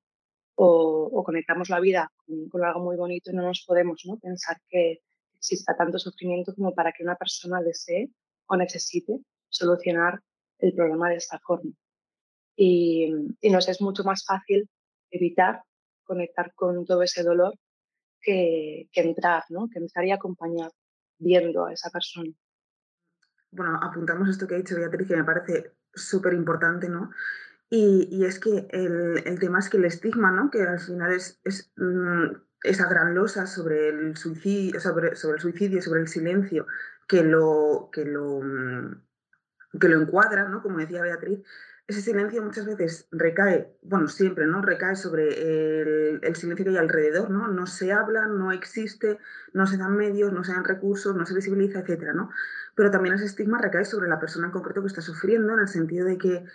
o, 0.56 1.10
o 1.14 1.24
conectamos 1.24 1.70
la 1.70 1.80
vida 1.80 2.12
con, 2.26 2.50
con, 2.50 2.66
algo 2.66 2.82
muy 2.82 2.98
bonito 2.98 3.32
y 3.32 3.36
no 3.36 3.44
nos 3.44 3.64
podemos, 3.66 4.04
¿no? 4.06 4.18
Pensar 4.18 4.58
que 4.68 5.02
exista 5.36 5.76
tanto 5.78 6.00
sufrimiento 6.00 6.54
como 6.56 6.74
para 6.74 6.92
que 6.92 7.04
una 7.04 7.16
persona 7.16 7.62
desee 7.62 8.10
o 8.48 8.58
necesite 8.58 9.20
solucionar 9.50 10.20
el 10.60 10.74
problema 10.74 11.10
de 11.10 11.18
esta 11.18 11.40
forma. 11.40 11.72
Y, 12.56 13.14
y 13.42 13.50
nos 13.52 13.70
es 13.70 13.82
mucho 13.82 14.04
más 14.04 14.26
fácil 14.26 14.68
evitar 15.12 15.62
conectar 16.04 16.54
con 16.56 16.86
todo 16.86 17.04
ese 17.04 17.24
dolor 17.24 17.54
que, 18.22 18.90
que 18.92 19.02
entrar, 19.02 19.44
¿no? 19.50 19.70
Que 19.70 19.80
entrar 19.80 20.06
y 20.06 20.12
acompañar 20.12 20.72
viendo 21.20 21.66
a 21.66 21.74
esa 21.74 21.90
persona. 21.92 22.32
Bueno, 23.52 23.80
apuntamos 23.82 24.30
esto 24.30 24.48
que 24.48 24.56
ha 24.56 24.58
dicho 24.58 24.76
Beatriz, 24.76 25.08
que 25.08 25.16
me 25.16 25.24
parece 25.24 25.74
súper 25.94 26.34
importante, 26.34 26.90
¿no? 26.90 27.12
Y, 27.70 28.08
y, 28.12 28.26
es 28.26 28.40
que 28.40 28.68
el, 28.72 29.22
el, 29.26 29.40
tema 29.40 29.60
es 29.60 29.70
que 29.70 29.78
el 29.78 29.86
estigma, 29.86 30.32
¿no? 30.32 30.50
Que 30.50 30.62
al 30.64 30.80
final 30.80 31.12
es, 31.12 31.40
es 31.44 31.72
mmm, 31.76 32.28
esa 32.64 32.88
gran 32.88 33.14
losa 33.14 33.46
sobre 33.46 33.90
el 33.90 34.16
suicidio, 34.16 34.80
sobre, 34.80 35.16
sobre 35.16 35.36
el 35.36 35.42
suicidio, 35.42 35.82
sobre 35.82 36.02
el 36.02 36.08
silencio, 36.08 36.66
que 37.08 37.24
lo, 37.24 37.90
que 37.92 38.06
lo, 38.06 38.40
mmm, 38.42 39.02
que 39.80 39.90
lo 39.90 40.02
encuadra, 40.02 40.48
¿no? 40.48 40.62
Como 40.62 40.78
decía 40.78 41.02
Beatriz, 41.02 41.40
ese 41.88 42.02
silencio 42.02 42.44
muchas 42.44 42.66
veces 42.66 43.08
recae, 43.12 43.74
bueno, 43.82 44.10
siempre, 44.10 44.46
¿no? 44.46 44.62
Recae 44.62 44.98
sobre 44.98 46.20
el, 46.22 46.36
silencio 46.36 46.66
que 46.66 46.72
hay 46.72 46.78
alrededor, 46.78 47.30
¿no? 47.30 47.48
No 47.48 47.66
se 47.66 47.94
habla, 47.94 48.28
no 48.28 48.52
existe, 48.52 49.20
no 49.54 49.66
se 49.68 49.78
dan 49.78 49.96
medios, 49.96 50.34
no 50.34 50.44
se 50.44 50.52
dan 50.52 50.66
recursos, 50.66 51.16
no 51.16 51.26
se 51.26 51.34
visibiliza, 51.34 51.80
etcétera, 51.80 52.12
¿no? 52.14 52.30
Pero 52.76 52.92
también 52.92 53.16
ese 53.16 53.26
estigma 53.26 53.62
recae 53.62 53.86
sobre 53.86 54.10
la 54.10 54.20
persona 54.20 54.48
en 54.48 54.52
concreto 54.52 54.82
que 54.82 54.88
está 54.88 55.02
sufriendo, 55.02 55.54
en 55.54 55.60
el 55.62 55.70
sentido 55.70 56.06
de 56.06 56.18
que 56.18 56.46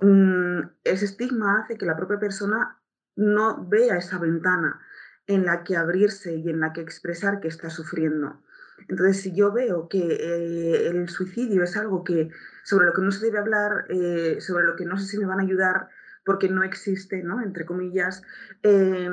mmm, 0.00 0.60
ese 0.84 1.06
estigma 1.06 1.60
hace 1.62 1.78
que 1.78 1.86
la 1.86 1.96
propia 1.96 2.18
persona 2.18 2.78
no 3.16 3.66
vea 3.68 3.96
esa 3.96 4.18
ventana 4.18 4.80
en 5.26 5.46
la 5.46 5.64
que 5.64 5.76
abrirse 5.76 6.34
y 6.36 6.50
en 6.50 6.60
la 6.60 6.74
que 6.74 6.82
expresar 6.82 7.40
que 7.40 7.48
está 7.48 7.70
sufriendo. 7.70 8.42
Entonces, 8.88 9.20
si 9.22 9.34
yo 9.34 9.52
veo 9.52 9.88
que 9.88 9.98
eh, 9.98 10.88
el 10.88 11.08
suicidio 11.08 11.62
es 11.64 11.76
algo 11.76 12.04
que 12.04 12.30
sobre 12.64 12.86
lo 12.86 12.92
que 12.92 13.02
no 13.02 13.10
se 13.10 13.24
debe 13.24 13.38
hablar, 13.38 13.86
eh, 13.88 14.38
sobre 14.40 14.64
lo 14.64 14.76
que 14.76 14.84
no 14.84 14.96
sé 14.98 15.06
si 15.06 15.18
me 15.18 15.26
van 15.26 15.40
a 15.40 15.42
ayudar 15.42 15.88
porque 16.24 16.50
no 16.50 16.62
existe, 16.62 17.22
¿no? 17.22 17.40
entre 17.40 17.64
comillas, 17.64 18.22
eh, 18.62 19.08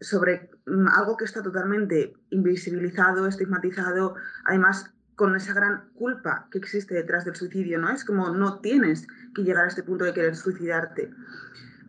sobre 0.00 0.50
mm, 0.66 0.88
algo 0.88 1.16
que 1.16 1.24
está 1.24 1.40
totalmente 1.40 2.14
invisibilizado, 2.30 3.28
estigmatizado, 3.28 4.16
además 4.44 4.92
con 5.14 5.36
esa 5.36 5.54
gran 5.54 5.88
culpa 5.94 6.48
que 6.50 6.58
existe 6.58 6.94
detrás 6.94 7.24
del 7.24 7.36
suicidio, 7.36 7.78
¿no? 7.78 7.90
Es 7.90 8.04
como 8.04 8.30
no 8.30 8.60
tienes 8.60 9.06
que 9.34 9.42
llegar 9.42 9.64
a 9.64 9.68
este 9.68 9.82
punto 9.82 10.04
de 10.04 10.12
querer 10.12 10.36
suicidarte. 10.36 11.10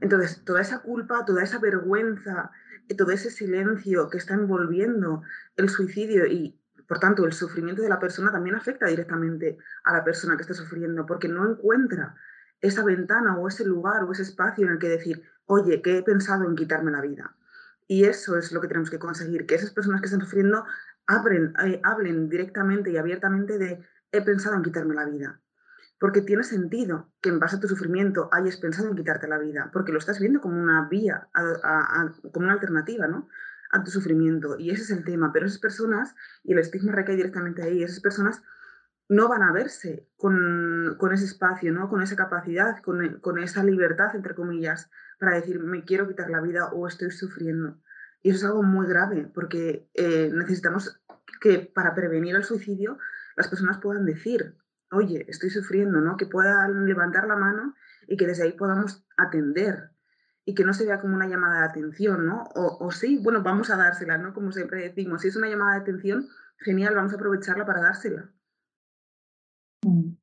Entonces, 0.02 0.44
toda 0.44 0.62
esa 0.62 0.80
culpa, 0.80 1.26
toda 1.26 1.44
esa 1.44 1.60
vergüenza, 1.60 2.52
todo 2.96 3.12
ese 3.12 3.30
silencio 3.30 4.10
que 4.10 4.18
está 4.18 4.34
envolviendo 4.34 5.22
el 5.58 5.70
suicidio 5.70 6.26
y 6.26 6.59
por 6.90 6.98
tanto, 6.98 7.24
el 7.24 7.34
sufrimiento 7.34 7.84
de 7.84 7.88
la 7.88 8.00
persona 8.00 8.32
también 8.32 8.56
afecta 8.56 8.88
directamente 8.88 9.60
a 9.84 9.94
la 9.94 10.04
persona 10.04 10.36
que 10.36 10.42
está 10.42 10.56
sufriendo, 10.56 11.06
porque 11.06 11.28
no 11.28 11.48
encuentra 11.48 12.16
esa 12.62 12.84
ventana 12.84 13.38
o 13.38 13.48
ese 13.48 13.64
lugar 13.64 14.06
o 14.06 14.12
ese 14.12 14.24
espacio 14.24 14.66
en 14.66 14.72
el 14.72 14.80
que 14.80 14.90
decir, 14.90 15.22
oye, 15.46 15.84
que 15.84 16.00
he 16.00 16.02
pensado 16.02 16.46
en 16.46 16.56
quitarme 16.56 16.90
la 16.90 17.02
vida. 17.02 17.36
Y 17.86 18.06
eso 18.06 18.40
es 18.40 18.52
lo 18.52 18.60
que 18.60 18.68
tenemos 18.68 18.90
que 18.90 18.98
conseguir, 18.98 19.46
que 19.46 19.54
esas 19.54 19.70
personas 19.70 20.02
que 20.02 20.08
están 20.08 20.22
sufriendo 20.22 20.66
abren, 21.06 21.54
eh, 21.64 21.80
hablen 21.84 22.28
directamente 22.28 22.90
y 22.90 22.98
abiertamente 22.98 23.60
de, 23.60 23.86
he 24.12 24.22
pensado 24.24 24.56
en 24.56 24.64
quitarme 24.64 24.96
la 24.96 25.06
vida. 25.06 25.40
Porque 26.00 26.22
tiene 26.22 26.44
sentido 26.44 27.12
que 27.22 27.30
en 27.30 27.40
base 27.40 27.58
a 27.58 27.60
tu 27.60 27.68
sufrimiento 27.68 28.30
hayas 28.32 28.58
pensado 28.58 28.90
en 28.90 28.96
quitarte 28.96 29.28
la 29.28 29.38
vida, 29.38 29.70
porque 29.72 29.92
lo 29.92 30.00
estás 30.00 30.20
viendo 30.20 30.42
como 30.42 30.60
una 30.60 30.90
vía, 30.90 31.28
como 32.34 32.46
una 32.46 32.54
alternativa, 32.54 33.06
¿no? 33.06 33.30
A 33.72 33.84
tu 33.84 33.92
sufrimiento. 33.92 34.58
Y 34.58 34.72
ese 34.72 34.84
es 34.84 34.92
el 34.92 35.04
tema. 35.04 35.32
Pero 35.32 35.46
esas 35.46 35.60
personas, 35.60 36.16
y 36.44 36.54
el 36.54 36.60
estigma 36.60 36.92
recae 36.92 37.16
directamente 37.16 37.64
ahí, 37.64 37.84
esas 37.84 38.00
personas 38.00 38.42
no 39.10 39.28
van 39.28 39.42
a 39.42 39.52
verse 39.52 40.08
con, 40.18 40.96
con 41.00 41.14
ese 41.14 41.26
espacio, 41.26 41.74
¿no? 41.74 41.90
con 41.90 42.02
esa 42.02 42.16
capacidad, 42.16 42.82
con, 42.82 43.20
con, 43.22 43.40
esa 43.40 43.64
libertad, 43.64 44.16
entre 44.16 44.36
comillas, 44.36 44.90
para 45.20 45.36
decir, 45.36 45.60
me 45.60 45.84
quiero 45.84 46.08
quitar 46.08 46.30
la 46.30 46.42
vida 46.42 46.70
o 46.72 46.88
estoy 46.88 47.12
sufriendo. 47.12 47.82
Y 48.22 48.30
eso 48.30 48.38
es 48.38 48.46
algo 48.46 48.64
muy 48.64 48.88
grave, 48.88 49.30
porque 49.34 49.90
eh, 49.96 50.30
necesitamos 50.34 51.02
que 51.42 51.60
para 51.60 51.96
prevenir 51.96 52.36
el 52.36 52.44
suicidio 52.44 53.00
las 53.36 53.48
personas 53.48 53.80
puedan 53.80 54.06
decir, 54.06 54.58
oye, 54.92 55.26
estoy 55.28 55.50
sufriendo, 55.50 56.02
¿no? 56.02 56.18
que 56.18 56.26
puedan 56.28 56.86
levantar 56.86 57.28
la 57.28 57.36
mano 57.36 57.76
y 58.08 58.18
que 58.18 58.28
desde 58.28 58.44
ahí 58.44 58.52
podamos 58.52 59.06
atender 59.18 59.92
y 60.50 60.56
que 60.56 60.64
no 60.64 60.74
se 60.74 60.84
vea 60.84 61.00
como 61.00 61.14
una 61.14 61.28
llamada 61.28 61.60
de 61.60 61.68
atención, 61.68 62.26
¿no? 62.26 62.44
O, 62.56 62.90
sí, 62.90 63.20
bueno, 63.22 63.44
vamos 63.44 63.70
a 63.70 63.78
dársela, 63.78 64.18
¿no? 64.18 64.34
Como 64.34 64.52
siempre 64.52 64.82
decimos, 64.82 65.22
si 65.22 65.28
es 65.28 65.36
una 65.36 65.48
llamada 65.48 65.76
de 65.76 65.82
atención, 65.82 66.28
genial, 66.58 66.96
vamos 66.96 67.14
a 67.14 67.18
aprovecharla 67.18 67.68
para 67.68 67.82
dársela. 67.82 68.32
Mm. 69.86 70.16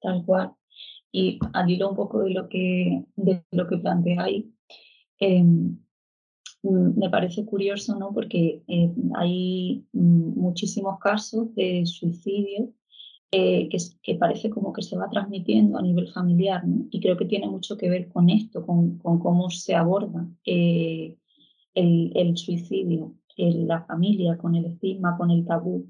Tal 0.00 0.24
cual. 0.24 0.54
Y 1.12 1.38
al 1.52 1.68
hilo 1.68 1.90
un 1.90 1.96
poco 1.96 2.20
de 2.20 2.30
lo 2.30 2.48
que, 2.48 3.04
de 3.16 3.44
lo 3.50 3.68
que 3.68 3.76
planteáis, 3.76 4.46
eh, 5.18 5.44
me 6.62 7.10
parece 7.10 7.44
curioso, 7.44 7.98
¿no? 7.98 8.14
Porque 8.14 8.62
eh, 8.66 8.94
hay 9.16 9.86
muchísimos 9.92 10.98
casos 11.00 11.54
de 11.54 11.84
suicidio 11.84 12.72
eh, 13.32 13.68
que, 13.68 13.78
que, 14.02 14.14
parece 14.16 14.50
como 14.50 14.72
que 14.72 14.82
se 14.82 14.96
va 14.96 15.08
transmitiendo 15.08 15.78
a 15.78 15.82
nivel 15.82 16.08
familiar, 16.08 16.66
¿no? 16.66 16.86
Y 16.90 17.00
creo 17.00 17.16
que 17.16 17.26
tiene 17.26 17.48
mucho 17.48 17.76
que 17.76 17.88
ver 17.88 18.08
con 18.08 18.28
esto, 18.28 18.66
con, 18.66 18.98
con 18.98 19.20
cómo 19.20 19.50
se 19.50 19.74
aborda 19.74 20.26
eh, 20.44 21.16
el, 21.74 22.12
el, 22.16 22.36
suicidio 22.36 23.14
en 23.36 23.68
la 23.68 23.84
familia, 23.84 24.36
con 24.36 24.56
el 24.56 24.64
estigma, 24.66 25.16
con 25.16 25.30
el 25.30 25.46
tabú. 25.46 25.86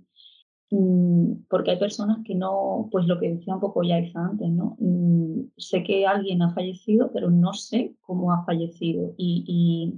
Mm, 0.71 1.47
porque 1.49 1.73
hay 1.73 1.79
personas 1.79 2.19
que 2.25 2.35
no, 2.35 2.89
pues 2.93 3.07
lo 3.07 3.19
que 3.19 3.33
decía 3.33 3.55
un 3.55 3.61
poco 3.61 3.83
ya 3.83 3.97
antes, 4.15 4.51
¿no? 4.51 4.77
Mm, 4.79 5.51
sé 5.57 5.83
que 5.83 6.07
alguien 6.07 6.43
ha 6.43 6.53
fallecido, 6.55 7.11
pero 7.13 7.31
no 7.31 7.55
sé 7.55 7.97
cómo 8.03 8.33
ha 8.33 8.45
fallecido. 8.45 9.15
Y, 9.17 9.45
y 9.47 9.95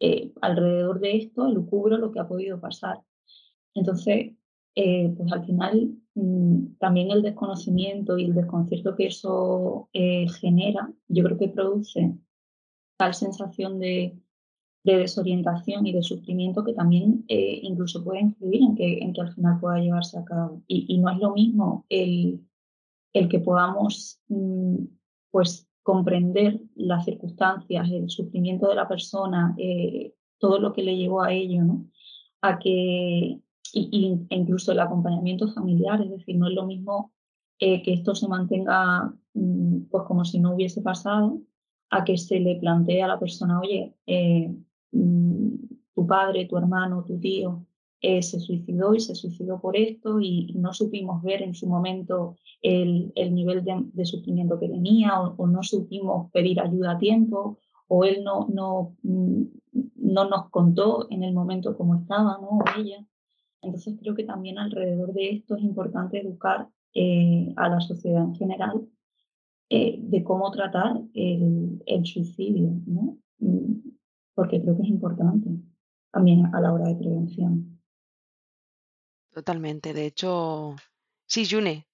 eh, 0.00 0.32
alrededor 0.42 1.00
de 1.00 1.16
esto, 1.16 1.48
cubro 1.68 1.98
lo 1.98 2.12
que 2.12 2.20
ha 2.20 2.28
podido 2.28 2.60
pasar. 2.60 3.00
Entonces, 3.74 4.34
eh, 4.76 5.14
pues 5.16 5.32
al 5.32 5.44
final 5.46 5.94
mm, 6.14 6.78
también 6.78 7.10
el 7.12 7.22
desconocimiento 7.22 8.18
y 8.18 8.24
el 8.24 8.34
desconcierto 8.34 8.96
que 8.96 9.06
eso 9.06 9.88
eh, 9.92 10.26
genera, 10.40 10.92
yo 11.08 11.22
creo 11.24 11.38
que 11.38 11.48
produce 11.48 12.16
tal 12.96 13.14
sensación 13.14 13.78
de, 13.78 14.18
desorientación 14.82 15.86
y 15.86 15.92
de 15.92 16.02
sufrimiento 16.02 16.62
que 16.62 16.74
también 16.74 17.24
eh, 17.28 17.60
incluso 17.62 18.04
puede 18.04 18.20
influir 18.20 18.62
en 18.62 18.74
que, 18.74 18.98
en 18.98 19.14
que 19.14 19.20
al 19.22 19.32
final 19.32 19.58
pueda 19.58 19.78
llevarse 19.78 20.18
a 20.18 20.24
cabo. 20.24 20.62
Y, 20.66 20.98
no 20.98 21.08
es 21.08 21.18
lo 21.18 21.32
mismo 21.32 21.86
el, 21.88 22.44
el 23.14 23.28
que 23.28 23.40
podamos 23.40 24.20
mm, 24.28 24.76
pues 25.30 25.66
comprender 25.82 26.60
las 26.74 27.06
circunstancias, 27.06 27.90
el 27.90 28.10
sufrimiento 28.10 28.68
de 28.68 28.74
la 28.74 28.88
persona, 28.88 29.56
todo 30.38 30.58
lo 30.58 30.72
que 30.72 30.82
le 30.82 30.96
llevó 30.96 31.22
a 31.22 31.32
ello, 31.32 31.62
¿no? 31.62 31.86
A 32.42 32.58
que 32.58 33.40
y, 33.72 34.26
e 34.30 34.36
incluso 34.36 34.72
el 34.72 34.80
acompañamiento 34.80 35.48
familiar, 35.48 36.00
es 36.02 36.10
decir, 36.10 36.36
no 36.36 36.48
es 36.48 36.54
lo 36.54 36.66
mismo 36.66 37.12
eh, 37.58 37.82
que 37.82 37.92
esto 37.92 38.14
se 38.14 38.28
mantenga 38.28 39.14
mm, 39.34 39.84
pues 39.90 40.04
como 40.04 40.24
si 40.24 40.40
no 40.40 40.54
hubiese 40.54 40.82
pasado, 40.82 41.40
a 41.90 42.04
que 42.04 42.18
se 42.18 42.40
le 42.40 42.56
plantee 42.56 43.02
a 43.02 43.08
la 43.08 43.18
persona, 43.18 43.60
oye, 43.60 43.94
eh, 44.06 44.52
mm, 44.92 45.48
tu 45.94 46.06
padre, 46.06 46.46
tu 46.46 46.56
hermano, 46.56 47.04
tu 47.04 47.18
tío 47.18 47.66
eh, 48.00 48.22
se 48.22 48.38
suicidó 48.38 48.94
y 48.94 49.00
se 49.00 49.14
suicidó 49.14 49.60
por 49.60 49.76
esto 49.76 50.20
y, 50.20 50.52
no 50.56 50.74
supimos 50.74 51.22
ver 51.22 51.40
en 51.42 51.54
su 51.54 51.66
momento 51.66 52.36
el, 52.60 53.12
el 53.14 53.34
nivel 53.34 53.64
de, 53.64 54.04
sufrimiento 54.04 54.58
que 54.60 54.68
tenía 54.68 55.20
o, 55.20 55.46
no 55.46 55.62
supimos 55.62 56.30
pedir 56.30 56.60
ayuda 56.60 56.92
a 56.92 56.98
tiempo 56.98 57.58
o 57.88 58.04
él 58.04 58.22
no, 58.22 58.46
no, 58.52 58.94
mm, 59.02 59.42
no 59.96 60.28
nos 60.28 60.50
contó 60.50 61.06
en 61.10 61.22
el 61.22 61.32
momento 61.32 61.76
cómo 61.78 61.94
estaba, 61.94 62.38
¿no? 62.42 62.58
Ella. 62.76 63.06
Entonces 63.64 63.96
creo 64.00 64.14
que 64.14 64.24
también 64.24 64.58
alrededor 64.58 65.12
de 65.12 65.30
esto 65.30 65.56
es 65.56 65.62
importante 65.62 66.20
educar 66.20 66.68
eh, 66.94 67.52
a 67.56 67.68
la 67.68 67.80
sociedad 67.80 68.22
en 68.22 68.34
general 68.34 68.88
eh, 69.70 69.98
de 69.98 70.22
cómo 70.22 70.50
tratar 70.50 71.00
el, 71.14 71.80
suicidio, 72.04 72.80
¿no? 72.86 73.18
Mm, 73.38 73.90
porque 74.34 74.60
creo 74.60 74.76
que 74.76 74.82
es 74.82 74.88
importante 74.88 75.48
también 76.12 76.46
a 76.54 76.60
la 76.60 76.72
hora 76.72 76.86
de 76.86 76.96
prevención. 76.96 77.80
Totalmente. 79.32 79.92
De 79.92 80.06
hecho, 80.06 80.76
sí, 81.26 81.44
June, 81.50 81.86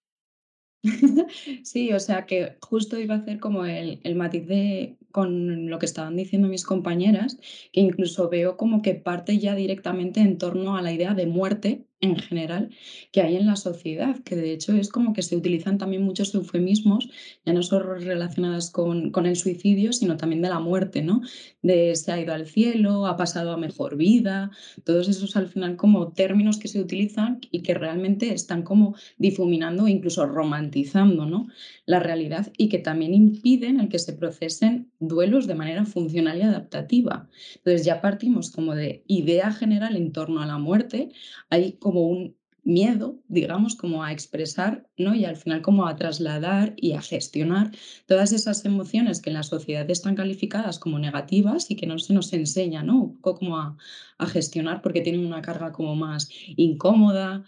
Sí, 1.64 1.92
o 1.92 2.00
sea 2.00 2.26
que 2.26 2.56
justo 2.60 2.98
iba 2.98 3.14
a 3.14 3.18
hacer 3.18 3.38
como 3.40 3.64
el, 3.64 4.00
el 4.02 4.14
matiz 4.14 4.46
de 4.46 4.96
con 5.10 5.68
lo 5.68 5.78
que 5.78 5.86
estaban 5.86 6.16
diciendo 6.16 6.48
mis 6.48 6.64
compañeras, 6.64 7.38
que 7.72 7.80
incluso 7.80 8.28
veo 8.28 8.56
como 8.56 8.82
que 8.82 8.94
parte 8.94 9.38
ya 9.38 9.54
directamente 9.54 10.20
en 10.20 10.38
torno 10.38 10.76
a 10.76 10.82
la 10.82 10.92
idea 10.92 11.14
de 11.14 11.26
muerte 11.26 11.86
en 12.00 12.16
general 12.16 12.70
que 13.12 13.20
hay 13.20 13.36
en 13.36 13.46
la 13.46 13.56
sociedad, 13.56 14.18
que 14.24 14.36
de 14.36 14.52
hecho 14.52 14.74
es 14.74 14.88
como 14.88 15.12
que 15.12 15.22
se 15.22 15.36
utilizan 15.36 15.78
también 15.78 16.02
muchos 16.02 16.34
eufemismos, 16.34 17.10
ya 17.44 17.52
no 17.52 17.62
solo 17.62 17.94
relacionadas 17.94 18.70
con, 18.70 19.10
con 19.10 19.26
el 19.26 19.36
suicidio, 19.36 19.92
sino 19.92 20.16
también 20.16 20.42
de 20.42 20.48
la 20.48 20.60
muerte, 20.60 21.02
¿no? 21.02 21.20
De 21.62 21.94
se 21.96 22.12
ha 22.12 22.20
ido 22.20 22.32
al 22.32 22.46
cielo, 22.46 23.06
ha 23.06 23.16
pasado 23.16 23.52
a 23.52 23.56
mejor 23.56 23.96
vida, 23.96 24.50
todos 24.84 25.08
esos 25.08 25.36
al 25.36 25.48
final 25.48 25.76
como 25.76 26.12
términos 26.12 26.58
que 26.58 26.68
se 26.68 26.80
utilizan 26.80 27.40
y 27.50 27.62
que 27.62 27.74
realmente 27.74 28.32
están 28.32 28.62
como 28.62 28.94
difuminando 29.18 29.86
e 29.86 29.90
incluso 29.90 30.26
romantizando, 30.26 31.26
¿no? 31.26 31.48
La 31.84 32.00
realidad 32.00 32.50
y 32.56 32.68
que 32.68 32.78
también 32.78 33.14
impiden 33.14 33.80
el 33.80 33.88
que 33.88 33.98
se 33.98 34.14
procesen 34.14 34.90
duelos 35.00 35.46
de 35.46 35.54
manera 35.54 35.84
funcional 35.84 36.38
y 36.38 36.42
adaptativa. 36.42 37.28
Entonces 37.56 37.84
ya 37.84 38.00
partimos 38.00 38.50
como 38.50 38.74
de 38.74 39.04
idea 39.06 39.52
general 39.52 39.96
en 39.96 40.12
torno 40.12 40.40
a 40.40 40.46
la 40.46 40.58
muerte, 40.58 41.10
hay 41.50 41.72
como 41.90 42.06
un 42.06 42.36
miedo, 42.62 43.18
digamos, 43.26 43.74
como 43.74 44.04
a 44.04 44.12
expresar, 44.12 44.86
¿no? 44.96 45.12
Y 45.16 45.24
al 45.24 45.36
final 45.36 45.60
como 45.60 45.88
a 45.88 45.96
trasladar 45.96 46.74
y 46.76 46.92
a 46.92 47.02
gestionar 47.02 47.72
todas 48.06 48.32
esas 48.32 48.64
emociones 48.64 49.20
que 49.20 49.30
en 49.30 49.34
la 49.34 49.42
sociedad 49.42 49.90
están 49.90 50.14
calificadas 50.14 50.78
como 50.78 51.00
negativas 51.00 51.68
y 51.70 51.74
que 51.74 51.88
no 51.88 51.98
se 51.98 52.12
nos 52.12 52.32
enseña, 52.32 52.84
¿no? 52.84 53.02
Un 53.02 53.20
poco 53.20 53.40
como 53.40 53.58
a, 53.58 53.76
a 54.18 54.26
gestionar 54.26 54.82
porque 54.82 55.00
tienen 55.00 55.26
una 55.26 55.42
carga 55.42 55.72
como 55.72 55.96
más 55.96 56.28
incómoda, 56.56 57.44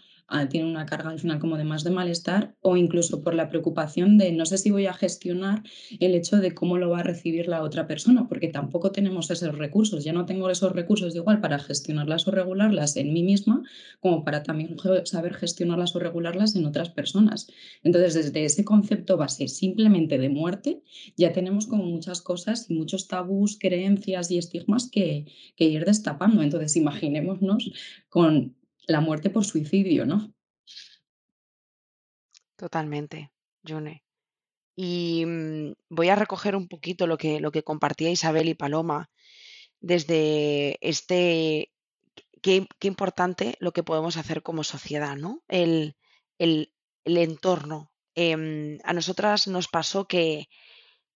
tiene 0.49 0.69
una 0.69 0.85
carga 0.85 1.09
al 1.09 1.19
final 1.19 1.39
como 1.39 1.57
de 1.57 1.63
más 1.63 1.83
de 1.83 1.91
malestar 1.91 2.55
o 2.61 2.75
incluso 2.75 3.21
por 3.21 3.35
la 3.35 3.49
preocupación 3.49 4.17
de 4.17 4.31
no 4.31 4.45
sé 4.45 4.57
si 4.57 4.71
voy 4.71 4.87
a 4.87 4.93
gestionar 4.93 5.63
el 5.99 6.15
hecho 6.15 6.37
de 6.37 6.53
cómo 6.53 6.77
lo 6.77 6.89
va 6.89 6.99
a 6.99 7.03
recibir 7.03 7.47
la 7.47 7.61
otra 7.61 7.87
persona, 7.87 8.27
porque 8.27 8.47
tampoco 8.47 8.91
tenemos 8.91 9.29
esos 9.29 9.57
recursos. 9.57 10.03
Ya 10.03 10.13
no 10.13 10.25
tengo 10.25 10.49
esos 10.49 10.71
recursos 10.71 11.15
igual 11.15 11.39
para 11.39 11.59
gestionarlas 11.59 12.27
o 12.27 12.31
regularlas 12.31 12.95
en 12.97 13.13
mí 13.13 13.23
misma, 13.23 13.63
como 13.99 14.23
para 14.23 14.43
también 14.43 14.75
saber 15.05 15.33
gestionarlas 15.35 15.95
o 15.95 15.99
regularlas 15.99 16.55
en 16.55 16.65
otras 16.65 16.89
personas. 16.89 17.47
Entonces, 17.83 18.13
desde 18.13 18.45
ese 18.45 18.63
concepto 18.63 19.17
base 19.17 19.47
simplemente 19.47 20.17
de 20.17 20.29
muerte, 20.29 20.81
ya 21.15 21.31
tenemos 21.31 21.67
como 21.67 21.83
muchas 21.83 22.21
cosas 22.21 22.69
y 22.69 22.73
muchos 22.73 23.07
tabús, 23.07 23.57
creencias 23.59 24.31
y 24.31 24.37
estigmas 24.37 24.89
que, 24.89 25.25
que 25.55 25.65
ir 25.65 25.85
destapando. 25.85 26.41
Entonces, 26.41 26.75
imaginémonos 26.75 27.71
con 28.09 28.55
la 28.87 29.01
muerte 29.01 29.29
por 29.29 29.45
suicidio, 29.45 30.05
¿no? 30.05 30.33
Totalmente, 32.55 33.31
June. 33.67 34.03
Y 34.75 35.25
mm, 35.25 35.73
voy 35.89 36.09
a 36.09 36.15
recoger 36.15 36.55
un 36.55 36.67
poquito 36.67 37.07
lo 37.07 37.17
que, 37.17 37.39
lo 37.39 37.51
que 37.51 37.63
compartía 37.63 38.11
Isabel 38.11 38.49
y 38.49 38.53
Paloma 38.53 39.09
desde 39.79 40.77
este, 40.81 41.71
qué, 42.41 42.67
importante 42.81 43.55
lo 43.59 43.73
que 43.73 43.83
podemos 43.83 44.17
hacer 44.17 44.41
como 44.41 44.63
sociedad, 44.63 45.15
¿no? 45.15 45.43
El, 45.47 45.95
entorno. 47.05 47.91
Em, 48.15 48.79
a 48.83 48.93
nosotras 48.93 49.47
nos 49.47 49.67
pasó 49.67 50.07
que, 50.07 50.47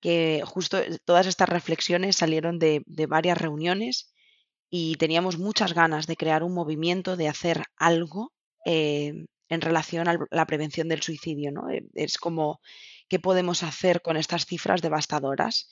que, 0.01 0.43
justo 0.45 0.77
todas 1.06 1.27
estas 1.27 1.49
reflexiones 1.49 2.17
salieron 2.17 2.60
de, 2.60 2.84
de 2.86 3.06
varias 3.06 3.38
reuniones 3.38 4.12
y 4.69 4.95
teníamos 4.95 5.38
muchas 5.38 5.73
ganas 5.73 6.08
de 6.08 6.17
crear 6.17 6.43
un 6.43 6.53
movimiento, 6.53 7.15
de 7.15 7.27
hacer 7.27 7.63
algo 7.77 8.34
eh, 8.65 9.25
en 9.49 9.62
relación 9.62 10.08
a 10.08 10.17
la 10.30 10.45
prevención 10.45 10.89
del 10.89 11.01
suicidio. 11.01 11.51
¿no? 11.51 11.69
Eh, 11.69 11.86
es 11.93 12.17
como, 12.17 12.60
¿qué 13.08 13.19
podemos 13.19 13.63
hacer 13.63 14.01
con 14.01 14.17
estas 14.17 14.45
cifras 14.45 14.82
devastadoras? 14.82 15.69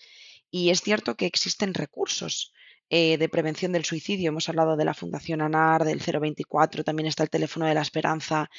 Y 0.49 0.69
es 0.69 0.81
cierto 0.81 1.15
que 1.15 1.25
existen 1.25 1.73
recursos 1.73 2.53
eh, 2.89 3.17
de 3.17 3.29
prevención 3.29 3.71
del 3.73 3.83
suicidio. 3.83 4.29
Hemos 4.29 4.47
hablado 4.47 4.77
de 4.77 4.85
la 4.85 4.93
Fundación 4.93 5.41
ANAR, 5.41 5.83
del 5.83 5.99
024, 5.99 6.83
también 6.83 7.07
está 7.07 7.23
el 7.23 7.29
teléfono 7.29 7.65
de 7.65 7.73
la 7.73 7.81
esperanza 7.81 8.49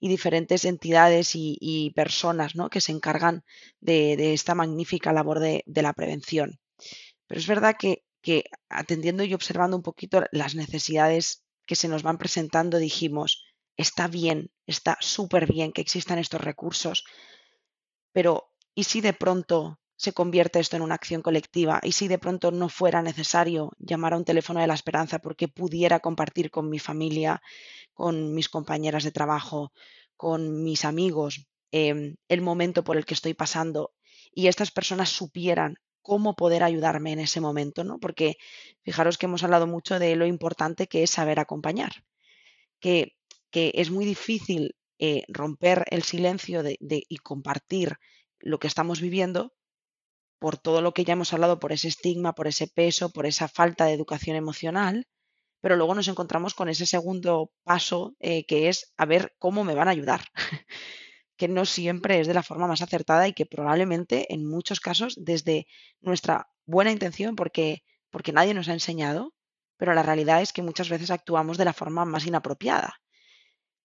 y 0.00 0.08
diferentes 0.08 0.64
entidades 0.64 1.32
y, 1.34 1.92
personas 1.94 2.54
¿no? 2.56 2.68
que 2.68 2.80
se 2.80 2.92
encargan 2.92 3.44
de, 3.80 4.34
esta 4.34 4.54
magnífica 4.54 5.12
labor 5.12 5.40
de, 5.40 5.62
de 5.66 5.82
la 5.82 5.92
prevención. 5.92 6.58
Pero 7.26 7.40
es 7.40 7.46
verdad 7.46 7.76
que 7.78 8.02
que 8.26 8.50
atendiendo 8.68 9.22
y 9.22 9.34
observando 9.34 9.76
un 9.76 9.84
poquito 9.84 10.24
las 10.32 10.56
necesidades 10.56 11.44
que 11.64 11.76
se 11.76 11.86
nos 11.86 12.02
van 12.02 12.18
presentando, 12.18 12.78
dijimos, 12.78 13.44
está 13.76 14.08
bien, 14.08 14.50
está 14.66 14.98
súper 15.00 15.46
bien 15.46 15.70
que 15.70 15.80
existan 15.80 16.18
estos 16.18 16.40
recursos, 16.40 17.04
pero 18.10 18.50
¿y 18.74 18.82
si 18.82 19.00
de 19.00 19.12
pronto 19.12 19.78
se 19.94 20.12
convierte 20.12 20.58
esto 20.58 20.74
en 20.74 20.82
una 20.82 20.96
acción 20.96 21.22
colectiva? 21.22 21.78
¿Y 21.84 21.92
si 21.92 22.08
de 22.08 22.18
pronto 22.18 22.50
no 22.50 22.68
fuera 22.68 23.00
necesario 23.00 23.70
llamar 23.78 24.14
a 24.14 24.16
un 24.16 24.24
teléfono 24.24 24.58
de 24.58 24.66
la 24.66 24.74
esperanza 24.74 25.20
porque 25.20 25.46
pudiera 25.46 26.00
compartir 26.00 26.50
con 26.50 26.68
mi 26.68 26.80
familia, 26.80 27.40
con 27.94 28.34
mis 28.34 28.48
compañeras 28.48 29.04
de 29.04 29.12
trabajo, 29.12 29.72
con 30.16 30.64
mis 30.64 30.84
amigos, 30.84 31.46
em, 31.70 32.16
el 32.26 32.40
momento 32.40 32.82
por 32.82 32.96
el 32.96 33.04
que 33.04 33.14
estoy 33.14 33.34
pasando 33.34 33.94
y 34.32 34.48
estas 34.48 34.72
personas 34.72 35.10
supieran 35.10 35.78
cómo 36.06 36.36
poder 36.36 36.62
ayudarme 36.62 37.10
en 37.10 37.18
ese 37.18 37.40
momento, 37.40 37.82
¿no? 37.82 37.98
Porque 37.98 38.36
fijaros 38.84 39.18
que 39.18 39.26
hemos 39.26 39.42
hablado 39.42 39.66
mucho 39.66 39.98
de 39.98 40.14
lo 40.14 40.24
importante 40.24 40.86
que 40.86 41.02
es 41.02 41.10
saber 41.10 41.40
acompañar, 41.40 42.04
que, 42.78 43.16
es 43.52 43.90
muy 43.90 44.04
difícil 44.04 44.76
eh, 44.98 45.24
romper 45.28 45.84
el 45.90 46.02
silencio 46.02 46.62
y 46.78 47.16
compartir 47.16 47.96
lo 48.38 48.58
que 48.58 48.68
estamos 48.68 49.00
viviendo 49.00 49.54
por 50.38 50.58
todo 50.58 50.80
lo 50.80 50.92
que 50.92 51.04
ya 51.04 51.14
hemos 51.14 51.32
hablado, 51.32 51.58
por 51.58 51.72
ese 51.72 51.88
estigma, 51.88 52.34
por 52.34 52.46
ese 52.46 52.68
peso, 52.68 53.10
por 53.10 53.24
esa 53.26 53.48
falta 53.48 53.86
de 53.86 53.94
educación 53.94 54.36
emocional, 54.36 55.08
pero 55.60 55.74
luego 55.74 55.94
nos 55.94 56.06
encontramos 56.06 56.54
con 56.54 56.68
ese 56.68 56.86
segundo 56.86 57.50
paso 57.64 58.14
eh, 58.20 58.44
que 58.44 58.68
es 58.68 58.92
a 58.96 59.06
ver 59.06 59.34
cómo 59.38 59.64
me 59.64 59.74
van 59.74 59.88
a 59.88 59.92
ayudar. 59.92 60.20
que 61.36 61.48
no 61.48 61.64
siempre 61.64 62.20
es 62.20 62.26
de 62.26 62.34
la 62.34 62.42
forma 62.42 62.66
más 62.66 62.82
acertada 62.82 63.28
y 63.28 63.32
que 63.32 63.46
probablemente 63.46 64.32
en 64.32 64.46
muchos 64.46 64.80
casos 64.80 65.14
desde 65.18 65.66
nuestra 66.00 66.48
buena 66.64 66.90
intención, 66.90 67.36
porque, 67.36 67.82
porque 68.10 68.32
nadie 68.32 68.54
nos 68.54 68.68
ha 68.68 68.72
enseñado, 68.72 69.34
pero 69.76 69.94
la 69.94 70.02
realidad 70.02 70.42
es 70.42 70.52
que 70.52 70.62
muchas 70.62 70.88
veces 70.88 71.10
actuamos 71.10 71.58
de 71.58 71.64
la 71.64 71.72
forma 71.72 72.04
más 72.04 72.26
inapropiada. 72.26 73.00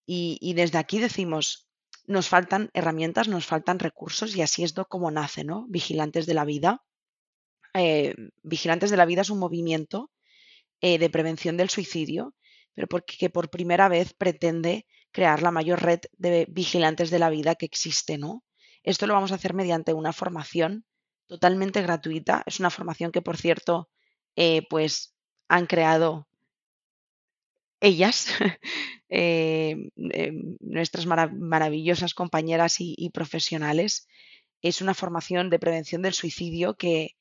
Y, 0.06 0.54
desde 0.56 0.78
aquí 0.78 1.00
decimos, 1.00 1.70
nos 2.06 2.28
faltan 2.28 2.70
herramientas, 2.74 3.30
nos 3.30 3.46
faltan 3.46 3.80
recursos 3.80 4.36
y 4.36 4.42
así 4.42 4.64
es 4.64 4.74
como 4.90 5.10
nace, 5.10 5.46
¿no? 5.46 5.68
Vigilantes 5.70 6.26
de 6.26 6.34
la 6.34 6.44
vida. 6.44 6.84
Eh, 7.74 8.16
Vigilantes 8.44 8.90
de 8.92 8.98
la 8.98 9.06
vida 9.06 9.22
es 9.22 9.30
un 9.30 9.40
movimiento 9.40 10.12
eh, 10.82 10.98
de 10.98 11.10
prevención 11.10 11.56
del 11.56 11.70
suicidio, 11.70 12.36
pero 12.74 12.88
porque 12.88 13.30
por 13.30 13.50
primera 13.50 13.88
vez 13.88 14.14
pretende 14.14 14.86
crear 15.12 15.42
la 15.42 15.52
mayor 15.52 15.82
red 15.82 16.00
de 16.18 16.48
vigilantes 16.50 17.10
de 17.10 17.20
la 17.20 17.30
vida 17.30 17.56
que 17.56 17.66
existe, 17.66 18.18
¿no? 18.18 18.44
Esto 18.84 19.08
lo 19.08 19.14
vamos 19.14 19.32
a 19.32 19.36
hacer 19.36 19.54
mediante 19.54 19.94
una 19.94 20.14
formación 20.14 20.86
totalmente 21.28 21.82
gratuita. 21.82 22.44
Es 22.46 22.60
una 22.60 22.70
formación 22.70 23.12
que, 23.12 23.22
por 23.22 23.38
cierto, 23.38 23.90
eh, 24.36 24.68
pues 24.70 25.14
han 25.48 25.68
creado 25.68 26.28
ellas, 27.80 28.28
eh, 29.10 29.76
em, 29.98 30.58
nuestras 30.60 31.06
maravillosas 31.06 32.14
compañeras 32.14 32.76
y, 32.80 33.10
profesionales. 33.10 34.08
Es 34.62 34.82
una 34.82 34.94
formación 34.94 35.50
de 35.50 35.60
prevención 35.60 36.02
del 36.02 36.14
suicidio 36.14 36.76
que, 36.76 37.16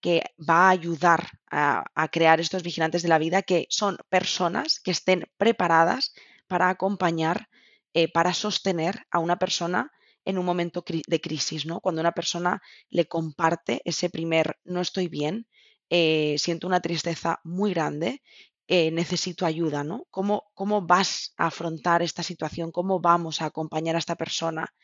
que 0.00 0.22
va 0.38 0.68
a 0.68 0.70
ayudar 0.70 1.28
a, 1.50 2.08
crear 2.10 2.40
estos 2.40 2.62
vigilantes 2.62 3.02
de 3.02 3.08
la 3.08 3.18
vida, 3.18 3.42
que 3.42 3.66
son 3.70 3.98
personas 4.08 4.80
que 4.80 4.90
estén 4.90 5.26
preparadas 5.36 6.14
para 6.46 6.68
acompañar, 6.68 7.48
eh, 7.94 8.10
para 8.12 8.34
sostener 8.34 9.06
a 9.10 9.18
una 9.18 9.38
persona 9.38 9.90
en 10.24 10.38
un 10.38 10.44
momento 10.44 10.84
de 11.06 11.20
crisis, 11.20 11.66
¿no? 11.66 11.80
Cuando 11.80 12.00
una 12.00 12.12
persona 12.12 12.60
le 12.90 13.06
comparte 13.06 13.80
ese 13.84 14.10
primer 14.10 14.58
no 14.64 14.80
estoy 14.80 15.08
bien, 15.08 15.46
eh, 15.88 16.34
siento 16.38 16.66
una 16.66 16.80
tristeza 16.80 17.40
muy 17.44 17.72
grande, 17.72 18.22
eh, 18.68 18.90
necesito 18.90 19.46
ayuda, 19.46 19.84
¿no? 19.84 20.06
¿Cómo, 20.10 20.44
¿Cómo 20.54 20.82
vas 20.82 21.32
a 21.36 21.46
afrontar 21.46 22.02
esta 22.02 22.24
situación? 22.24 22.72
¿Cómo 22.72 23.00
vamos 23.00 23.40
a 23.40 23.46
acompañar 23.46 23.94
a 23.94 24.00
esta 24.00 24.16
persona 24.16 24.74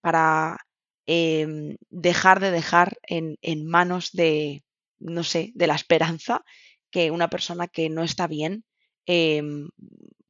para 0.00 0.58
em, 1.06 1.76
dejar 1.90 2.40
de 2.40 2.50
dejar 2.50 2.98
en, 3.06 3.36
manos 3.66 4.10
de, 4.12 4.64
no 4.98 5.22
sé, 5.24 5.52
de 5.54 5.66
la 5.66 5.76
esperanza 5.76 6.44
que 6.90 7.10
una 7.10 7.28
persona 7.28 7.68
que 7.68 7.88
no 7.90 8.02
está 8.02 8.26
bien 8.26 8.64
em, 9.06 9.68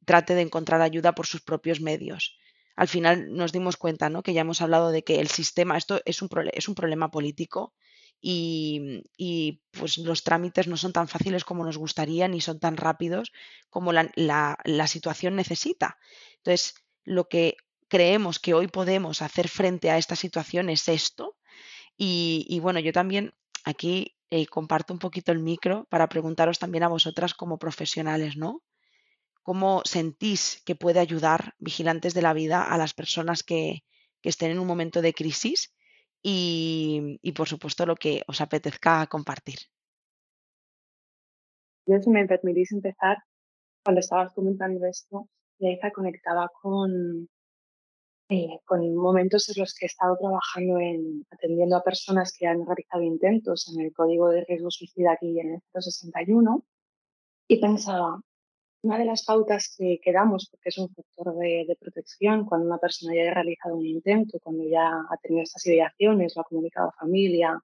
trate 0.05 0.35
de 0.35 0.41
encontrar 0.41 0.81
ayuda 0.81 1.13
por 1.13 1.27
sus 1.27 1.41
propios 1.41 1.81
medios? 1.81 2.37
al 2.75 2.87
final 2.87 3.33
nos 3.33 3.51
dimos 3.51 3.77
cuenta, 3.77 4.09
¿no? 4.09 4.21
Que 4.21 4.33
ya 4.33 4.41
hemos 4.41 4.61
hablado 4.61 4.91
de 4.91 5.03
que 5.03 5.19
el 5.19 5.29
sistema, 5.29 5.77
esto 5.77 6.01
es 6.05 6.21
un, 6.21 6.29
es 6.51 6.67
un 6.67 6.75
problema 6.75 7.09
político 7.09 7.73
y, 8.21 9.61
pues 9.71 9.97
los 9.97 10.23
trámites 10.23 10.67
no 10.67 10.77
son 10.77 10.93
tan 10.93 11.07
fáciles 11.07 11.43
como 11.43 11.63
nos 11.63 11.77
gustaría 11.77 12.27
ni 12.27 12.41
son 12.41 12.59
tan 12.59 12.75
rápidos 12.75 13.31
como 13.69 13.93
la, 13.93 14.87
situación 14.87 15.35
necesita. 15.35 15.97
Entonces, 16.37 16.75
lo 17.03 17.29
que 17.29 17.57
creemos 17.87 18.39
que 18.39 18.53
hoy 18.53 18.67
podemos 18.67 19.21
hacer 19.21 19.47
frente 19.47 19.91
a 19.91 19.97
esta 19.97 20.15
situación 20.15 20.69
es 20.69 20.87
esto. 20.89 21.37
Y, 21.97 22.59
bueno, 22.61 22.79
yo 22.79 22.91
también 22.91 23.33
aquí 23.63 24.17
eh, 24.31 24.47
comparto 24.47 24.91
un 24.91 24.99
poquito 24.99 25.31
el 25.31 25.39
micro 25.39 25.85
para 25.89 26.09
preguntaros 26.09 26.59
también 26.59 26.83
a 26.83 26.89
vosotras 26.89 27.33
como 27.33 27.57
profesionales, 27.57 28.35
¿no? 28.35 28.63
¿Cómo 29.45 29.83
sentís 29.85 30.63
que 30.65 30.73
puede 30.73 30.99
ayudar 30.99 31.53
Vigilantes 31.59 32.15
de 32.15 32.23
la 32.23 32.33
Vida 32.33 32.63
a 32.63 32.79
las 32.79 32.95
personas 32.95 33.43
que, 33.43 33.83
estén 34.23 34.49
en 34.49 34.57
un 34.57 34.65
momento 34.65 35.03
de 35.03 35.13
crisis 35.13 35.71
y, 36.23 37.31
por 37.37 37.47
supuesto 37.47 37.85
lo 37.85 37.95
que 37.95 38.23
os 38.25 38.41
apetezca 38.41 39.05
compartir. 39.05 39.59
Yo 41.85 42.01
si 42.01 42.09
me 42.09 42.25
permitís 42.25 42.71
empezar, 42.71 43.17
cuando 43.83 43.99
estabas 43.99 44.33
comentando 44.33 44.83
esto, 44.87 45.29
Leiza 45.59 45.91
conectaba 45.91 46.49
con, 46.59 47.29
eh, 48.29 48.57
con 48.65 48.95
momentos 48.95 49.47
en 49.49 49.61
los 49.61 49.75
que 49.75 49.85
he 49.85 49.91
estado 49.93 50.17
trabajando 50.17 50.79
en 50.79 51.23
atendiendo 51.29 51.75
a 51.77 51.83
personas 51.83 52.33
que 52.35 52.47
han 52.47 52.65
realizado 52.65 53.03
intentos 53.03 53.71
en 53.71 53.85
el 53.85 53.93
código 53.93 54.29
de 54.29 54.43
riesgo 54.43 54.71
suicida 54.71 55.11
aquí 55.11 55.39
en 55.39 55.53
el 55.53 55.61
061 55.71 56.65
y 57.47 57.61
pensaba, 57.61 58.19
una 58.85 58.99
de 58.99 59.05
las 59.05 59.25
pautas 59.25 59.75
que, 59.77 59.99
damos, 60.13 60.47
porque 60.49 60.69
es 60.69 60.77
un 60.77 60.89
factor 60.93 61.35
de, 61.37 61.77
protección, 61.79 62.45
cuando 62.45 62.67
una 62.67 62.77
persona 62.77 63.15
ya 63.15 63.31
ha 63.31 63.33
realizado 63.33 63.75
un 63.75 63.85
intento, 63.85 64.39
cuando 64.39 64.63
ya 64.63 64.87
ha 64.87 65.17
tenido 65.21 65.43
estas 65.43 65.65
ideaciones, 65.65 66.35
lo 66.35 66.43
ha 66.43 66.45
comunicado 66.45 66.89
a 66.89 66.99
familia, 66.99 67.59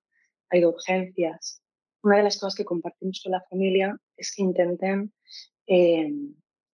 ha 0.50 0.58
ido 0.58 0.70
urgencias, 0.70 1.62
una 2.02 2.18
de 2.18 2.24
las 2.24 2.40
cosas 2.40 2.56
que 2.56 2.66
compartimos 2.66 3.22
con 3.24 3.34
la 3.34 3.44
familia 3.50 3.96
es 4.18 4.34
que 4.36 4.42
intenten 4.42 5.14
eh, 5.68 6.12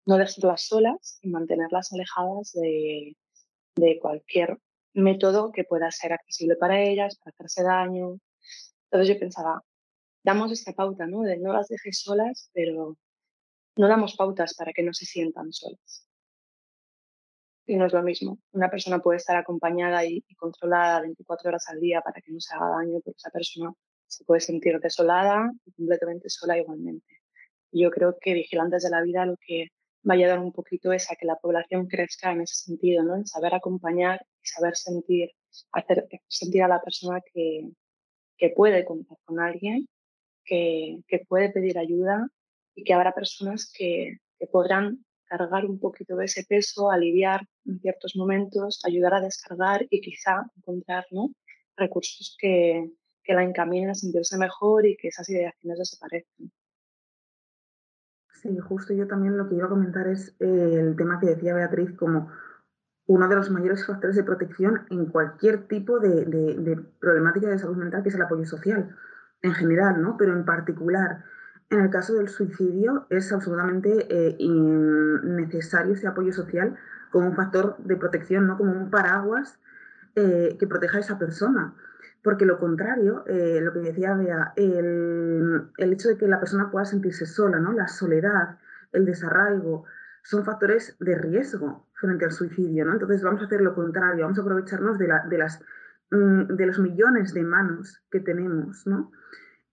no 0.07 0.17
dejarlas 0.17 0.63
solas 0.63 1.19
y 1.23 1.29
mantenerlas 1.29 1.93
alejadas 1.93 2.53
de, 2.53 3.17
de 3.75 3.99
cualquier 3.99 4.59
método 4.95 5.51
que 5.51 5.65
pueda 5.65 5.91
ser 5.91 6.13
accesible 6.13 6.55
para 6.55 6.81
ellas, 6.81 7.17
para 7.17 7.35
hacerse 7.35 7.65
daño. 7.65 8.21
Entonces 8.85 9.15
yo 9.15 9.19
pensaba, 9.19 9.65
damos 10.23 10.53
esta 10.53 10.73
pauta, 10.73 11.09
¿no? 11.09 11.23
De 11.23 11.37
no 11.39 11.53
las 11.53 11.67
dejes 11.67 12.01
solas, 12.01 12.51
pero 12.55 12.97
no 13.77 13.89
damos 13.89 14.17
pautas 14.17 14.55
para 14.55 14.73
que 14.73 14.83
no 14.83 14.93
se 14.93 15.05
sientan 15.05 15.53
solas. 15.53 16.09
Y 17.67 17.77
no 17.77 17.87
es 17.87 17.93
lo 17.93 18.03
mismo. 18.03 18.39
Una 18.53 18.71
persona 18.71 19.01
puede 19.01 19.19
estar 19.19 19.37
acompañada 19.37 20.05
y, 20.05 20.23
controlada 20.37 21.01
24 21.01 21.49
horas 21.49 21.69
al 21.69 21.81
día 21.81 22.01
para 22.01 22.21
que 22.21 22.33
no 22.33 22.41
se 22.41 22.55
haga 22.55 22.69
daño, 22.69 23.01
pero 23.05 23.15
esa 23.17 23.31
persona 23.31 23.73
se 24.07 24.25
puede 24.25 24.41
sentir 24.41 24.79
desolada 24.79 25.51
y 25.65 25.73
completamente 25.73 26.31
sola 26.31 26.59
igualmente. 26.59 27.07
Y 27.73 27.83
yo 27.83 27.91
creo 27.91 28.17
que 28.21 28.35
Vigilantes 28.35 28.85
de 28.85 28.91
la 28.91 29.03
Vida 29.03 29.27
lo 29.27 29.37
que 29.45 29.69
va 30.09 30.15
a 30.15 30.17
ayudar 30.17 30.39
un 30.39 30.53
poquito 30.53 30.93
es 30.93 31.11
a 31.11 31.17
que 31.17 31.27
la 31.27 31.37
población 31.37 31.89
crezca 31.89 32.31
en 32.33 32.43
ese 32.43 32.55
sentido, 32.55 33.03
¿no? 33.03 33.17
En 33.17 33.27
saber 33.27 33.55
acompañar 33.55 34.25
y 34.43 34.47
saber 34.47 34.77
sentir, 34.77 35.31
hacer 35.73 36.07
sentir 36.29 36.63
a 36.63 36.69
la 36.69 36.81
persona 36.81 37.21
que, 37.33 37.69
que 38.39 38.51
puede 38.51 38.85
contar 38.85 39.19
con 39.25 39.41
alguien, 39.41 39.89
que, 40.45 40.99
que 41.09 41.25
puede 41.29 41.51
pedir 41.51 41.79
ayuda 41.79 42.29
y 42.77 42.85
que 42.85 42.95
habrá 42.95 43.13
personas 43.13 43.73
que, 43.77 44.19
podrán 44.53 45.05
cargar 45.25 45.65
un 45.65 45.81
poquito 45.81 46.15
de 46.15 46.27
ese 46.27 46.45
peso, 46.45 46.91
aliviar 46.91 47.41
en 47.65 47.81
ciertos 47.81 48.15
momentos, 48.17 48.83
ayudar 48.85 49.15
a 49.15 49.21
descargar 49.21 49.85
y 49.91 50.01
quizá 50.01 50.45
encontrar 50.57 51.05
recursos 51.77 52.37
que, 52.39 52.93
la 53.29 53.43
encaminen 53.43 53.91
a 53.91 53.95
sentirse 53.95 54.39
mejor 54.39 54.87
y 54.87 54.97
que 54.97 55.09
esas 55.09 55.29
ideaciones 55.29 55.79
desaparezcan. 55.79 56.53
Sí, 58.41 58.57
justo 58.59 58.95
yo 58.95 59.09
también 59.09 59.37
lo 59.37 59.49
que 59.49 59.57
iba 59.57 59.67
a 59.67 59.71
comentar 59.71 60.07
es 60.07 60.37
eh, 60.39 60.75
el 60.79 60.95
tema 60.95 61.19
que 61.19 61.31
decía 61.31 61.55
Beatriz 61.55 61.91
como 61.97 62.31
uno 63.07 63.29
de 63.29 63.35
los 63.35 63.51
mayores 63.51 63.85
factores 63.85 64.15
de 64.15 64.23
protección 64.23 64.87
en 64.91 65.07
cualquier 65.07 65.67
tipo 65.67 65.99
de, 65.99 66.25
de 66.25 66.77
problemática 67.01 67.49
de 67.49 67.59
salud 67.59 67.77
mental, 67.77 68.05
que 68.05 68.11
es 68.11 68.15
el 68.15 68.23
apoyo 68.23 68.45
social 68.45 68.95
en 69.43 69.55
general, 69.55 70.01
¿no? 70.01 70.17
Pero 70.17 70.33
en 70.33 70.45
particular 70.45 71.25
en 71.71 71.81
el 71.81 71.91
caso 71.91 72.15
del 72.15 72.29
suicidio 72.29 73.07
es 73.11 73.33
absolutamente 73.33 74.07
eh, 74.09 74.37
necesario 75.25 75.95
ese 75.95 76.07
apoyo 76.07 76.33
social 76.33 76.77
como 77.11 77.29
un 77.29 77.37
factor 77.37 77.77
de 77.79 77.97
protección, 77.97 78.47
no 78.47 78.57
como 78.57 78.73
un 78.73 78.91
paraguas 78.91 79.59
eh, 80.15 80.57
que 80.59 80.67
proteja 80.67 80.99
a 80.99 81.01
esa 81.01 81.19
persona. 81.19 81.75
Porque 82.23 82.45
lo 82.45 82.59
contrario, 82.59 83.25
eh, 83.27 83.61
lo 83.63 83.73
que 83.73 83.81
decía 83.81 84.15
Bea, 84.15 84.53
el, 84.57 85.71
hecho 85.79 86.09
de 86.09 86.17
que 86.17 86.27
la 86.27 86.41
persona 86.41 86.71
pueda 86.71 86.85
sentirse 86.85 87.27
sola, 87.27 87.59
¿no? 87.59 87.73
la 87.73 87.89
soledad, 87.89 88.59
el 88.93 89.05
desarraigo, 89.05 89.85
son 90.23 90.45
factores 90.45 90.97
de 90.99 91.17
riesgo 91.17 91.87
frente 91.95 92.25
al 92.25 92.33
suicidio. 92.33 92.85
¿no? 92.85 92.93
Entonces 92.93 93.23
vamos 93.23 93.43
a 93.43 93.47
hacer 93.47 93.61
lo 93.61 93.75
contrario, 93.75 94.25
vamos 94.25 94.39
a 94.39 94.43
aprovecharnos 94.43 94.99
de, 94.99 95.09
de, 95.29 95.39
las, 95.39 95.61
mm, 96.11 96.55
de 96.55 96.67
los 96.67 96.79
millones 96.79 97.33
de 97.33 97.45
manos 97.45 98.03
que 98.11 98.21
tenemos. 98.21 98.87
¿no? 98.87 99.13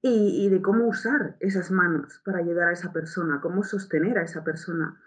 Y, 0.06 0.50
de 0.50 0.62
cómo 0.62 0.86
usar 0.86 1.38
esas 1.40 1.72
manos 1.72 2.22
para 2.26 2.40
ayudar 2.40 2.68
a 2.68 2.74
esa 2.74 2.92
persona, 2.92 3.40
cómo 3.42 3.64
sostener 3.64 4.18
a 4.18 4.24
esa 4.24 4.44
persona. 4.44 4.98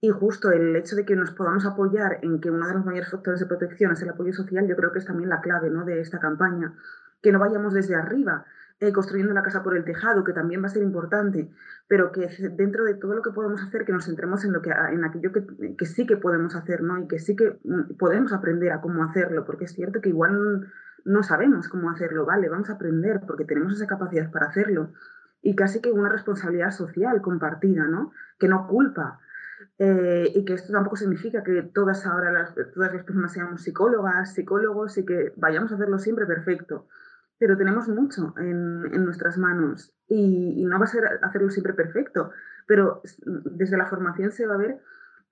Y 0.00 0.10
justo 0.10 0.50
el 0.50 0.74
hecho 0.74 0.96
de 0.96 1.04
que 1.04 1.14
nos 1.14 1.30
podamos 1.30 1.64
apoyar 1.64 2.18
en 2.22 2.40
que 2.40 2.50
uno 2.50 2.66
de 2.66 2.74
los 2.74 2.84
mayores 2.84 3.12
factores 3.12 3.38
de 3.38 3.46
protección 3.46 3.92
es 3.92 4.02
el 4.02 4.08
apoyo 4.08 4.32
social, 4.32 4.66
yo 4.66 4.74
creo 4.74 4.90
que 4.90 4.98
es 4.98 5.04
también 5.04 5.30
la 5.30 5.40
clave 5.40 5.70
¿no? 5.70 5.84
de 5.84 6.00
esta 6.00 6.18
campaña. 6.18 6.74
Que 7.22 7.30
no 7.30 7.38
vayamos 7.38 7.72
desde 7.72 7.94
arriba, 7.94 8.44
eh, 8.80 8.92
construyendo 8.92 9.32
la 9.32 9.44
casa 9.44 9.62
por 9.62 9.76
el 9.76 9.84
tejado, 9.84 10.24
que 10.24 10.32
también 10.32 10.60
va 10.60 10.66
a 10.66 10.70
ser 10.70 10.82
importante, 10.82 11.48
pero 11.86 12.10
que 12.10 12.28
dentro 12.50 12.82
de 12.82 12.94
todo 12.94 13.14
lo 13.14 13.22
que 13.22 13.30
podemos 13.30 13.62
hacer, 13.62 13.84
que 13.84 13.92
nos 13.92 14.06
centremos 14.06 14.44
en, 14.44 14.52
lo 14.52 14.60
que, 14.60 14.70
en 14.70 15.04
aquello 15.04 15.30
que, 15.30 15.76
que 15.76 15.86
sí 15.86 16.04
que 16.04 16.16
podemos 16.16 16.56
hacer 16.56 16.82
¿no? 16.82 16.98
y 16.98 17.06
que 17.06 17.20
sí 17.20 17.36
que 17.36 17.60
mm, 17.62 17.96
podemos 17.96 18.32
aprender 18.32 18.72
a 18.72 18.80
cómo 18.80 19.04
hacerlo, 19.04 19.44
porque 19.44 19.66
es 19.66 19.72
cierto 19.72 20.00
que 20.00 20.08
igual 20.08 20.66
no 21.04 21.22
sabemos 21.22 21.68
cómo 21.68 21.90
hacerlo, 21.90 22.24
vale, 22.24 22.48
vamos 22.48 22.70
a 22.70 22.74
aprender 22.74 23.20
porque 23.26 23.44
tenemos 23.44 23.74
esa 23.74 23.86
capacidad 23.86 24.30
para 24.30 24.46
hacerlo. 24.46 24.92
Y 25.42 25.56
casi 25.56 25.80
que 25.80 25.90
una 25.90 26.08
responsabilidad 26.08 26.70
social 26.70 27.20
compartida, 27.20 27.86
¿no? 27.86 28.12
Que 28.38 28.48
no 28.48 28.66
culpa. 28.68 29.20
Eh, 29.78 30.30
y 30.34 30.44
que 30.44 30.54
esto 30.54 30.72
tampoco 30.72 30.96
significa 30.96 31.42
que 31.42 31.62
todas 31.62 32.06
ahora 32.06 32.30
las, 32.30 32.54
todas 32.74 32.94
las 32.94 33.04
personas 33.04 33.32
seamos 33.32 33.62
psicólogas, 33.62 34.34
psicólogos 34.34 34.98
y 34.98 35.04
que 35.04 35.32
vayamos 35.36 35.72
a 35.72 35.74
hacerlo 35.74 35.98
siempre 35.98 36.26
perfecto. 36.26 36.86
Pero 37.38 37.56
tenemos 37.56 37.88
mucho 37.88 38.34
en, 38.38 38.84
en 38.92 39.04
nuestras 39.04 39.38
manos 39.38 39.92
y, 40.06 40.62
y, 40.62 40.64
no 40.66 40.78
va 40.78 40.84
a 40.84 40.88
ser 40.88 41.04
hacerlo 41.22 41.50
siempre 41.50 41.74
perfecto, 41.74 42.30
pero 42.66 43.02
desde 43.24 43.76
la 43.76 43.86
formación 43.86 44.30
se 44.30 44.46
va 44.46 44.54
a 44.54 44.58
ver 44.58 44.80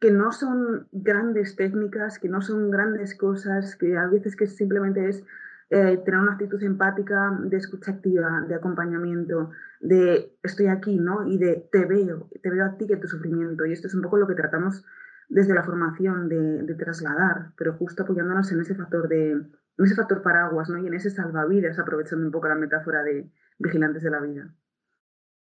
que 0.00 0.10
no 0.10 0.32
son 0.32 0.88
grandes 0.92 1.54
técnicas, 1.56 2.18
que 2.18 2.28
no 2.28 2.40
son 2.40 2.70
grandes 2.70 3.14
cosas, 3.14 3.76
que 3.76 3.96
a 3.96 4.06
veces 4.06 4.34
que 4.34 4.46
simplemente 4.46 5.08
es 5.08 5.24
eh, 5.72 5.98
tener 6.04 6.18
una 6.18 6.32
actitud 6.32 6.60
empática, 6.64 7.38
de 7.44 7.56
escucha 7.56 7.92
activa, 7.92 8.44
de 8.48 8.56
acompañamiento, 8.56 9.50
de 9.78 10.36
estoy 10.42 10.66
aquí, 10.66 10.98
¿no? 10.98 11.28
Y 11.28 11.38
de 11.38 11.68
te 11.70 11.84
veo, 11.84 12.28
te 12.42 12.50
veo 12.50 12.64
a 12.64 12.76
ti 12.76 12.88
que 12.88 12.96
tu 12.96 13.06
sufrimiento. 13.06 13.64
Y 13.64 13.72
esto 13.72 13.86
es 13.86 13.94
un 13.94 14.02
poco 14.02 14.16
lo 14.16 14.26
que 14.26 14.34
tratamos 14.34 14.84
desde 15.28 15.54
la 15.54 15.62
formación 15.62 16.28
de, 16.28 16.74
trasladar, 16.74 17.52
pero 17.56 17.74
justo 17.74 18.02
apoyándonos 18.02 18.50
en 18.50 18.60
ese 18.60 18.74
factor 18.74 19.08
de 19.08 19.40
ese 19.78 19.94
factor 19.94 20.22
paraguas, 20.22 20.68
¿no? 20.68 20.78
Y 20.78 20.88
en 20.88 20.94
ese 20.94 21.08
salvavidas, 21.08 21.78
aprovechando 21.78 22.26
un 22.26 22.32
poco 22.32 22.48
la 22.48 22.56
metáfora 22.56 23.04
de 23.04 23.30
vigilantes 23.58 24.02
de 24.02 24.10
la 24.10 24.20
vida. 24.20 24.52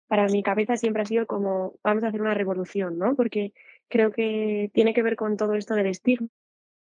Para 0.09 0.27
mi 0.27 0.43
cabeza 0.43 0.77
siempre 0.77 1.03
ha 1.03 1.07
sido 1.07 1.27
como 1.27 1.79
vamos 1.83 2.05
a 2.05 2.09
hacer 2.09 2.21
una 2.21 2.35
revolución, 2.35 2.99
¿no? 2.99 3.17
Porque 3.17 3.55
creo 3.89 4.13
que 4.13 4.71
tiene 4.75 4.93
que 4.93 5.03
ver 5.03 5.17
con 5.17 5.39
todo 5.39 5.55
esto 5.55 5.75
del 5.75 5.87
estigma, 5.87 6.29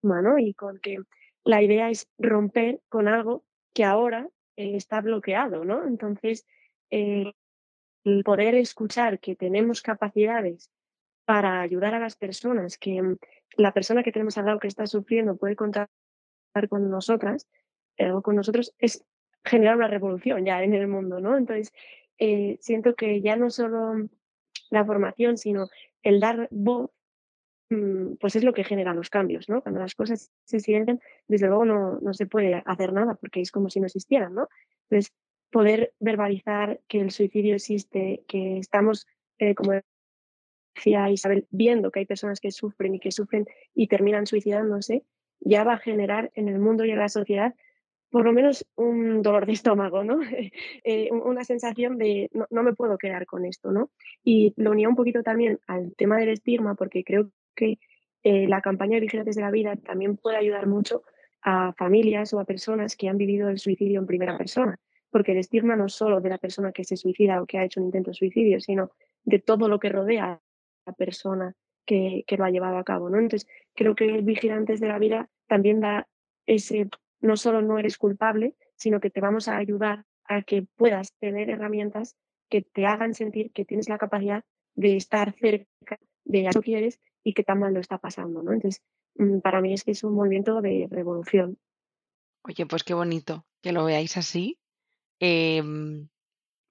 ¿no? 0.04 0.38
Y 0.38 0.54
con 0.54 0.80
que 0.80 0.98
la 1.44 1.62
idea 1.62 1.90
es 1.90 2.08
romper 2.18 2.82
con 2.90 3.08
algo 3.08 3.44
que 3.74 3.84
ahora 3.84 4.30
eh, 4.58 4.76
está 4.76 5.02
bloqueado, 5.02 5.66
¿no? 5.66 5.88
Entonces, 5.88 6.46
eh, 6.90 7.34
el 8.04 8.24
poder 8.24 8.56
escuchar 8.56 9.20
que 9.20 9.36
tenemos 9.36 9.82
capacidades 9.82 10.72
para 11.26 11.62
ayudar 11.62 11.94
a 11.94 12.00
las 12.00 12.16
personas, 12.16 12.78
que 12.78 13.02
mm, 13.02 13.18
la 13.58 13.74
persona 13.74 14.04
que 14.04 14.12
tenemos 14.12 14.38
al 14.38 14.46
lado 14.46 14.60
que 14.60 14.68
está 14.68 14.88
sufriendo 14.88 15.38
puede 15.38 15.56
contar 15.56 15.90
con 16.70 16.90
nosotras, 16.90 17.48
eh, 17.98 18.12
o 18.12 18.22
con 18.22 18.36
nosotros, 18.36 18.74
es 18.80 19.06
generar 19.44 19.78
una 19.78 19.88
revolución 19.88 20.46
ya 20.46 20.64
en 20.64 20.74
el 20.74 20.88
mundo, 20.88 21.20
¿no? 21.20 21.38
Entonces, 21.38 21.72
eh, 22.18 22.58
siento 22.62 22.96
que 22.96 23.22
ya 23.22 23.36
no 23.36 23.50
solo 23.50 24.10
la 24.70 24.86
formación, 24.86 25.38
sino 25.38 25.68
el 26.04 26.20
dar 26.20 26.48
voz, 26.52 26.92
pues 28.20 28.36
es 28.36 28.44
lo 28.44 28.54
que 28.54 28.64
genera 28.64 28.94
los 28.94 29.10
cambios, 29.10 29.48
¿no? 29.48 29.62
Cuando 29.62 29.80
las 29.80 29.96
cosas 29.96 30.32
se 30.44 30.60
sienten, 30.60 31.00
desde 31.28 31.48
luego 31.48 31.66
no, 31.66 32.00
no 32.02 32.14
se 32.14 32.26
puede 32.26 32.62
hacer 32.66 32.92
nada 32.94 33.16
porque 33.16 33.42
es 33.42 33.52
como 33.52 33.70
si 33.70 33.80
no 33.80 33.86
existieran, 33.86 34.34
¿no? 34.34 34.50
Entonces, 34.90 35.14
poder 35.52 35.94
verbalizar 36.00 36.80
que 36.88 37.00
el 37.00 37.12
suicidio 37.12 37.56
existe, 37.56 38.24
que 38.28 38.58
estamos, 38.58 39.08
eh, 39.38 39.56
como 39.56 39.74
decía 40.76 41.10
Isabel, 41.10 41.48
viendo 41.50 41.92
que 41.92 42.00
hay 42.00 42.06
personas 42.06 42.40
que 42.40 42.52
sufren 42.52 42.96
y 42.96 43.00
que 43.00 43.12
sufren 43.12 43.46
y 43.74 43.88
terminan 43.88 44.28
suicidándose, 44.28 45.04
ya 45.40 45.64
va 45.64 45.74
a 45.74 45.78
generar 45.78 46.32
en 46.36 46.48
el 46.48 46.60
mundo 46.60 46.86
y 46.86 46.92
en 46.92 47.00
la 47.00 47.10
sociedad 47.10 47.56
por 48.12 48.26
lo 48.26 48.34
menos 48.34 48.68
un 48.76 49.22
dolor 49.22 49.46
de 49.46 49.54
estómago, 49.54 50.04
¿no? 50.04 50.20
Eh, 50.84 51.10
una 51.12 51.44
sensación 51.44 51.98
de 51.98 52.30
no, 52.34 52.64
me 52.64 52.74
puedo 52.74 52.98
quedar 52.98 53.26
con 53.26 53.46
esto, 53.46 53.72
¿no? 53.72 53.92
Y 54.24 54.54
lo 54.58 54.72
unía 54.72 54.90
un 54.90 54.96
poquito 54.96 55.24
también 55.24 55.60
al 55.68 55.96
tema 55.96 56.18
del 56.18 56.30
estigma, 56.30 56.76
porque 56.76 57.04
creo 57.04 57.32
que 57.56 57.80
eh, 58.24 58.48
la 58.48 58.62
campaña 58.62 58.96
de 58.96 59.02
Vigilantes 59.02 59.36
de 59.36 59.42
la 59.42 59.52
Vida 59.52 59.76
también 59.76 60.18
puede 60.18 60.38
ayudar 60.38 60.68
mucho 60.68 61.04
a 61.42 61.74
familias 61.74 62.34
o 62.34 62.40
a 62.40 62.46
personas 62.46 62.96
que 62.96 63.10
han 63.10 63.18
vivido 63.18 63.50
el 63.50 63.58
suicidio 63.58 64.00
en 64.00 64.06
primera 64.06 64.38
persona 64.38 64.80
porque 65.12 65.34
el 65.34 65.38
estigma 65.38 65.76
no 65.76 65.90
solo 65.90 66.22
de 66.22 66.30
la 66.30 66.38
persona 66.38 66.72
que 66.72 66.84
se 66.84 66.96
suicida 66.96 67.42
o 67.42 67.46
que 67.46 67.60
ha 67.60 67.66
hecho 67.66 67.80
un 67.82 67.88
intento 67.88 68.12
de 68.12 68.16
suicidio, 68.16 68.60
sino 68.60 68.92
de 69.24 69.40
todo 69.40 69.68
lo 69.68 69.78
que 69.78 69.90
rodea 69.90 70.32
a 70.32 70.42
la 70.86 70.94
persona 70.94 71.54
que, 71.86 72.24
lo 72.38 72.46
ha 72.46 72.50
llevado 72.50 72.78
a 72.78 72.84
cabo. 72.84 73.10
¿no? 73.10 73.20
Entonces, 73.20 73.48
creo 73.76 73.94
que 73.94 74.22
Vigilantes 74.22 74.80
de 74.80 74.88
la 74.88 74.98
Vida 74.98 75.30
también 75.48 75.82
da 75.82 76.08
ese, 76.48 76.88
no 77.20 77.36
solo 77.36 77.62
no 77.62 77.78
eres 77.78 77.98
culpable, 77.98 78.56
sino 78.76 79.00
que 79.00 79.10
te 79.10 79.20
vamos 79.20 79.48
a 79.48 79.58
ayudar 79.58 80.06
a 80.24 80.42
que 80.44 80.66
puedas 80.76 81.14
tener 81.20 81.50
herramientas 81.50 82.16
que 82.50 82.62
te 82.62 82.86
hagan 82.86 83.14
sentir 83.14 83.52
que 83.52 83.66
tienes 83.66 83.90
la 83.90 83.98
capacidad 83.98 84.44
de 84.76 84.96
estar 84.96 85.34
cerca 85.34 86.00
de 86.24 86.44
lo 86.44 86.62
que 86.62 86.72
quieres 86.72 87.00
y 87.24 87.34
que 87.34 87.44
tan 87.44 87.60
mal 87.60 87.74
lo 87.74 87.80
está 87.80 87.98
pasando. 87.98 88.42
¿no? 88.42 88.54
Entonces, 88.54 88.82
mm, 89.16 89.40
para 89.40 89.62
mí 89.62 89.74
es 89.74 89.84
que 89.84 89.92
es 89.92 90.04
un 90.04 90.14
movimiento 90.14 90.62
de 90.62 90.88
revolución. 90.90 91.58
Oye, 92.44 92.66
pues 92.66 92.84
qué 92.84 92.94
bonito 92.94 93.46
que 93.62 93.72
lo 93.72 93.86
veáis 93.86 94.18
así 94.18 94.58
Em, 95.22 96.10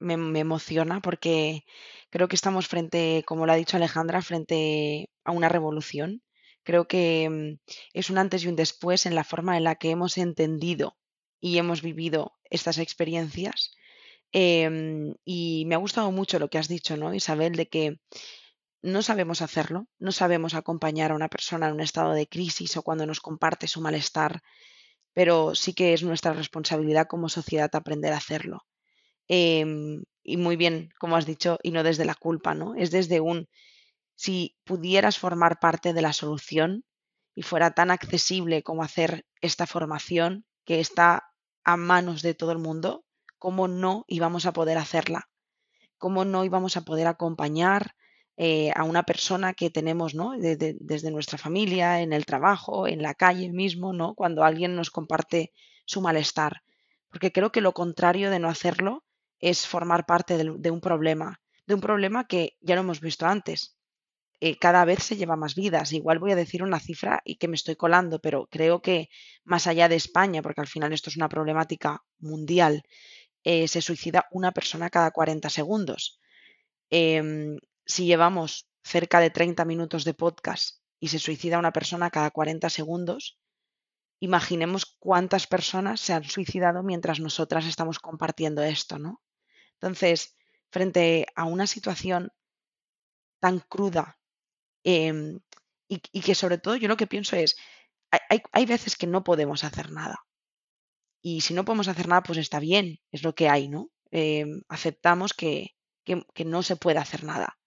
me, 0.01 0.41
emociona 0.41 1.01
porque 1.01 1.65
creo 2.11 2.27
que 2.29 2.35
estamos 2.37 2.67
frente, 2.67 3.23
como 3.27 3.47
lo 3.47 3.53
ha 3.53 3.57
dicho 3.57 3.77
Alejandra, 3.77 4.23
frente 4.23 5.09
a 5.25 5.31
una 5.33 5.49
revolución. 5.49 6.23
Creo 6.65 6.89
que 6.89 7.25
em, 7.25 7.59
es 7.95 8.11
un 8.11 8.19
antes 8.19 8.45
y 8.45 8.49
un 8.49 8.57
después 8.57 9.07
en 9.07 9.15
la 9.15 9.25
forma 9.25 9.57
en 9.57 9.65
la 9.65 9.77
que 9.77 9.91
hemos 9.91 10.19
entendido 10.19 10.97
y 11.41 11.59
hemos 11.59 11.81
vivido 11.83 12.33
estas 12.51 12.79
experiencias. 12.79 13.73
Em, 14.33 15.15
y 15.25 15.65
me 15.67 15.75
ha 15.77 15.79
gustado 15.79 16.11
mucho 16.13 16.39
lo 16.41 16.49
que 16.51 16.59
has 16.59 16.69
dicho, 16.69 16.97
¿no, 16.97 17.15
Isabel? 17.15 17.55
De 17.55 17.69
que 17.69 18.01
no 18.83 19.03
sabemos 19.03 19.43
hacerlo, 19.43 19.87
no 19.99 20.12
sabemos 20.12 20.55
acompañar 20.55 21.12
a 21.12 21.14
una 21.14 21.29
persona 21.29 21.69
en 21.69 21.75
un 21.75 21.81
estado 21.81 22.12
de 22.12 22.27
crisis 22.27 22.77
o 22.77 22.83
cuando 22.83 23.07
nos 23.07 23.21
comparte 23.21 23.69
su 23.69 23.81
malestar 23.81 24.43
pero 25.12 25.55
sí 25.55 25.75
que 25.75 25.93
es 25.93 26.03
nuestra 26.03 26.33
responsabilidad 26.33 27.07
como 27.07 27.29
sociedad 27.29 27.71
aprender 27.75 28.12
a 28.12 28.19
hacerlo. 28.19 28.64
Em, 29.29 30.03
y 30.23 30.37
muy 30.37 30.57
bien, 30.57 30.90
como 30.99 31.16
has 31.16 31.27
dicho, 31.27 31.59
y 31.62 31.71
no 31.71 31.83
desde 31.83 32.05
la 32.05 32.14
culpa, 32.14 32.55
¿no? 32.55 32.75
Es 32.75 32.90
desde 32.90 33.21
un, 33.21 33.49
si 34.14 34.57
pudieras 34.64 35.19
formar 35.19 35.59
parte 35.61 35.93
de 35.93 36.03
la 36.03 36.12
solución 36.12 36.85
y 37.35 37.43
fuera 37.43 37.73
tan 37.73 37.90
accesible 37.90 38.62
como 38.62 38.83
hacer 38.83 39.25
esta 39.40 39.66
formación 39.66 40.45
que 40.64 40.81
está 40.81 41.33
a 41.64 41.77
manos 41.77 42.23
de 42.23 42.35
todo 42.35 42.53
el 42.53 42.59
mundo, 42.59 43.05
¿cómo 43.38 43.69
no 43.69 44.05
íbamos 44.09 44.47
a 44.47 44.53
poder 44.53 44.79
hacerla? 44.79 45.29
¿Cómo 45.99 46.25
no 46.25 46.45
íbamos 46.45 46.77
a 46.77 46.83
poder 46.83 47.07
acompañar 47.07 47.95
eh, 48.42 48.72
a 48.74 48.85
una 48.85 49.03
persona 49.03 49.53
que 49.53 49.68
tenemos 49.68 50.14
¿no? 50.14 50.33
desde 50.38 51.11
nuestra 51.11 51.37
familia, 51.37 52.00
en 52.00 52.14
el 52.14 52.24
trabajo, 52.24 52.88
en 52.88 53.03
la 53.03 53.12
calle 53.12 53.53
mismo, 53.53 53.92
¿no? 53.92 54.14
cuando 54.14 54.44
alguien 54.44 54.74
nos 54.74 54.90
comparte 54.90 55.53
su 55.85 56.00
malestar. 56.00 56.62
Porque 57.11 57.33
creo 57.33 57.53
que 57.53 57.61
lo 57.61 57.74
contrario 57.74 58.31
de 58.31 58.38
no 58.38 58.48
hacerlo 58.48 59.05
es 59.40 59.66
formar 59.66 60.07
parte 60.07 60.38
de, 60.38 60.70
un 60.70 60.81
problema, 60.81 61.38
de 61.66 61.74
un 61.74 61.83
problema 61.83 62.26
que 62.26 62.57
ya 62.62 62.76
lo 62.76 62.81
hemos 62.81 63.03
visto 63.03 63.26
antes. 63.26 63.76
Eh, 64.40 64.57
cada 64.59 64.87
vez 64.87 65.03
se 65.03 65.16
lleva 65.16 65.37
más 65.37 65.55
vidas. 65.55 65.92
Igual 65.92 66.18
voy 66.18 66.33
a 66.33 66.37
decir 66.37 66.62
una 66.62 66.81
cifra 66.81 67.20
y 67.26 67.37
que 67.37 67.46
me 67.46 67.57
estoy 67.57 67.76
colando, 67.76 68.20
pero 68.20 68.48
creo 68.50 68.81
que 68.81 69.11
más 69.44 69.66
allá 69.66 69.87
de 69.87 69.96
España, 69.96 70.40
porque 70.40 70.62
al 70.62 70.66
final 70.66 70.94
esto 70.94 71.11
es 71.11 71.16
una 71.16 71.29
problemática 71.29 72.03
mundial, 72.18 72.85
eh, 73.44 73.68
se 73.68 73.83
suicida 73.83 74.29
una 74.31 74.53
persona 74.53 74.88
cada 74.88 75.11
40 75.11 75.50
segundos. 75.50 76.18
Em, 76.88 77.59
si 77.90 78.07
llevamos 78.07 78.68
cerca 78.83 79.20
de 79.20 79.31
30 79.31 79.64
minutos 79.64 80.05
de 80.05 80.14
podcast 80.14 80.79
y 81.00 81.09
se 81.09 81.18
suicida 81.18 81.59
una 81.59 81.72
persona 81.72 82.11
cada 82.11 82.31
40 82.31 82.70
segundos, 82.70 83.38
imaginemos 84.20 84.96
cuántas 84.98 85.46
personas 85.46 86.00
se 86.00 86.12
han 86.12 86.24
suicidado 86.24 86.83
mientras 86.83 87.20
nosotras 87.20 87.66
estamos 87.66 87.98
compartiendo 87.98 88.62
esto, 88.62 88.98
¿no? 88.98 89.22
Entonces, 89.74 90.37
frente 90.70 91.26
a 91.35 91.44
una 91.44 91.66
situación 91.66 92.31
tan 93.40 93.61
cruda 93.61 94.18
em, 94.85 95.40
y, 95.88 95.98
que 96.20 96.35
sobre 96.35 96.59
todo 96.59 96.76
yo 96.76 96.87
lo 96.87 96.96
que 96.96 97.07
pienso 97.07 97.37
es, 97.37 97.57
hay, 98.53 98.66
veces 98.66 98.96
que 98.96 99.07
no 99.07 99.24
podemos 99.24 99.64
hacer 99.64 99.90
nada. 99.90 100.20
Y 101.22 101.40
si 101.40 101.55
no 101.55 101.64
podemos 101.64 101.88
hacer 101.88 102.09
nada, 102.09 102.22
pues 102.22 102.38
está 102.38 102.61
bien, 102.61 103.00
es 103.11 103.22
lo 103.22 103.35
que 103.35 103.48
hay, 103.48 103.68
¿no? 103.68 103.90
Em, 104.11 104.62
aceptamos 104.68 105.33
que, 105.33 105.74
que 106.05 106.44
no 106.44 106.62
se 106.62 106.76
puede 106.76 106.98
hacer 106.98 107.24
nada 107.24 107.60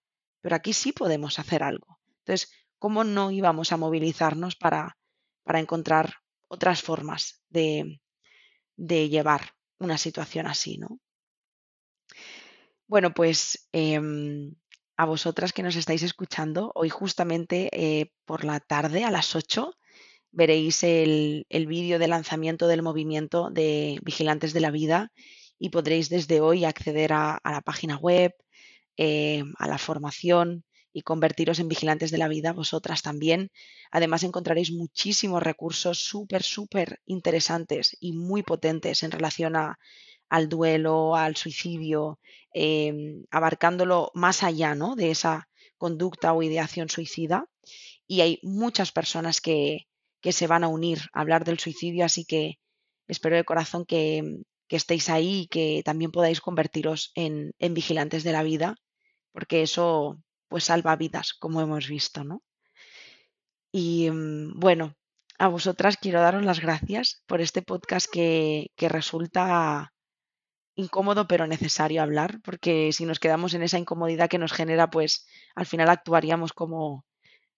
pero 0.44 0.56
aquí 0.56 0.74
sí 0.74 0.92
podemos 0.92 1.38
hacer 1.38 1.62
algo. 1.62 1.98
Entonces, 2.18 2.52
¿cómo 2.78 3.02
no 3.02 3.30
íbamos 3.30 3.72
a 3.72 3.78
movilizarnos 3.78 4.56
para, 4.56 4.98
para 5.42 5.58
encontrar 5.58 6.16
otras 6.48 6.82
formas 6.82 7.42
de, 7.48 7.98
llevar 8.76 9.54
una 9.78 9.96
situación 9.96 10.46
así, 10.46 10.76
¿no? 10.76 11.00
Bueno, 12.86 13.14
pues 13.14 13.70
em, 13.72 14.54
a 14.98 15.06
vosotras 15.06 15.54
que 15.54 15.62
nos 15.62 15.76
estáis 15.76 16.02
escuchando, 16.02 16.72
hoy 16.74 16.90
justamente 16.90 17.70
eh, 17.72 18.12
por 18.26 18.44
la 18.44 18.60
tarde 18.60 19.04
a 19.04 19.10
las 19.10 19.34
8 19.34 19.74
veréis 20.30 20.82
el, 20.82 21.46
vídeo 21.48 21.98
de 21.98 22.08
lanzamiento 22.08 22.66
del 22.66 22.82
movimiento 22.82 23.48
de 23.48 23.98
Vigilantes 24.02 24.52
de 24.52 24.60
la 24.60 24.70
Vida 24.70 25.10
y 25.58 25.70
podréis 25.70 26.10
desde 26.10 26.42
hoy 26.42 26.66
acceder 26.66 27.14
a 27.14 27.40
la 27.42 27.62
página 27.62 27.96
web, 27.96 28.34
eh, 28.96 29.44
a 29.58 29.68
la 29.68 29.78
formación 29.78 30.64
y 30.94 31.02
convertiros 31.02 31.58
en 31.58 31.68
vigilantes 31.68 32.10
de 32.12 32.18
la 32.18 32.28
vida 32.28 32.52
vosotras 32.52 33.02
también. 33.02 33.50
Además 33.90 34.22
encontraréis 34.22 34.70
muchísimos 34.72 35.42
recursos 35.42 35.98
súper, 35.98 36.42
súper 36.42 37.00
interesantes 37.04 37.96
y 38.00 38.12
muy 38.12 38.44
potentes 38.44 39.02
en 39.02 39.10
relación 39.10 39.56
a, 39.56 39.78
al 40.28 40.48
duelo, 40.48 41.16
al 41.16 41.36
suicidio, 41.36 42.20
em, 42.52 43.24
abarcándolo 43.30 44.12
más 44.14 44.44
allá 44.44 44.74
¿no? 44.76 44.94
de 44.94 45.10
esa 45.10 45.48
conducta 45.76 46.32
o 46.32 46.42
ideación 46.42 46.88
suicida. 46.88 47.46
Y 48.06 48.20
hay 48.20 48.38
muchas 48.42 48.92
personas 48.92 49.40
que, 49.40 49.88
que 50.20 50.32
se 50.32 50.46
van 50.46 50.62
a 50.62 50.68
unir 50.68 51.00
a 51.12 51.20
hablar 51.20 51.44
del 51.44 51.58
suicidio, 51.58 52.04
así 52.04 52.24
que 52.24 52.58
espero 53.08 53.36
de 53.36 53.44
corazón 53.44 53.84
que, 53.84 54.22
que 54.68 54.76
estéis 54.76 55.10
ahí 55.10 55.40
y 55.42 55.46
que 55.48 55.82
también 55.84 56.12
podáis 56.12 56.40
convertiros 56.40 57.10
en, 57.16 57.52
en 57.58 57.74
vigilantes 57.74 58.22
de 58.22 58.32
la 58.32 58.44
vida 58.44 58.76
porque 59.34 59.62
eso 59.62 60.16
pues 60.48 60.64
salva 60.64 60.94
vidas, 60.94 61.34
como 61.34 61.60
hemos 61.60 61.88
visto, 61.88 62.22
¿no? 62.22 62.42
Y 63.72 64.08
mm, 64.08 64.60
bueno, 64.60 64.94
a 65.38 65.48
vosotras 65.48 65.96
quiero 65.96 66.20
daros 66.20 66.44
las 66.44 66.60
gracias 66.60 67.24
por 67.26 67.40
este 67.40 67.60
podcast 67.60 68.06
que, 68.10 68.70
resulta 68.78 69.92
incómodo 70.76 71.26
pero 71.26 71.48
necesario 71.48 72.02
hablar, 72.02 72.40
porque 72.44 72.92
si 72.92 73.04
nos 73.04 73.18
quedamos 73.18 73.54
en 73.54 73.64
esa 73.64 73.78
incomodidad 73.78 74.28
que 74.28 74.38
nos 74.38 74.52
genera, 74.52 74.90
pues 74.90 75.26
al 75.56 75.66
final 75.66 75.88
actuaríamos 75.88 76.52
como 76.52 77.04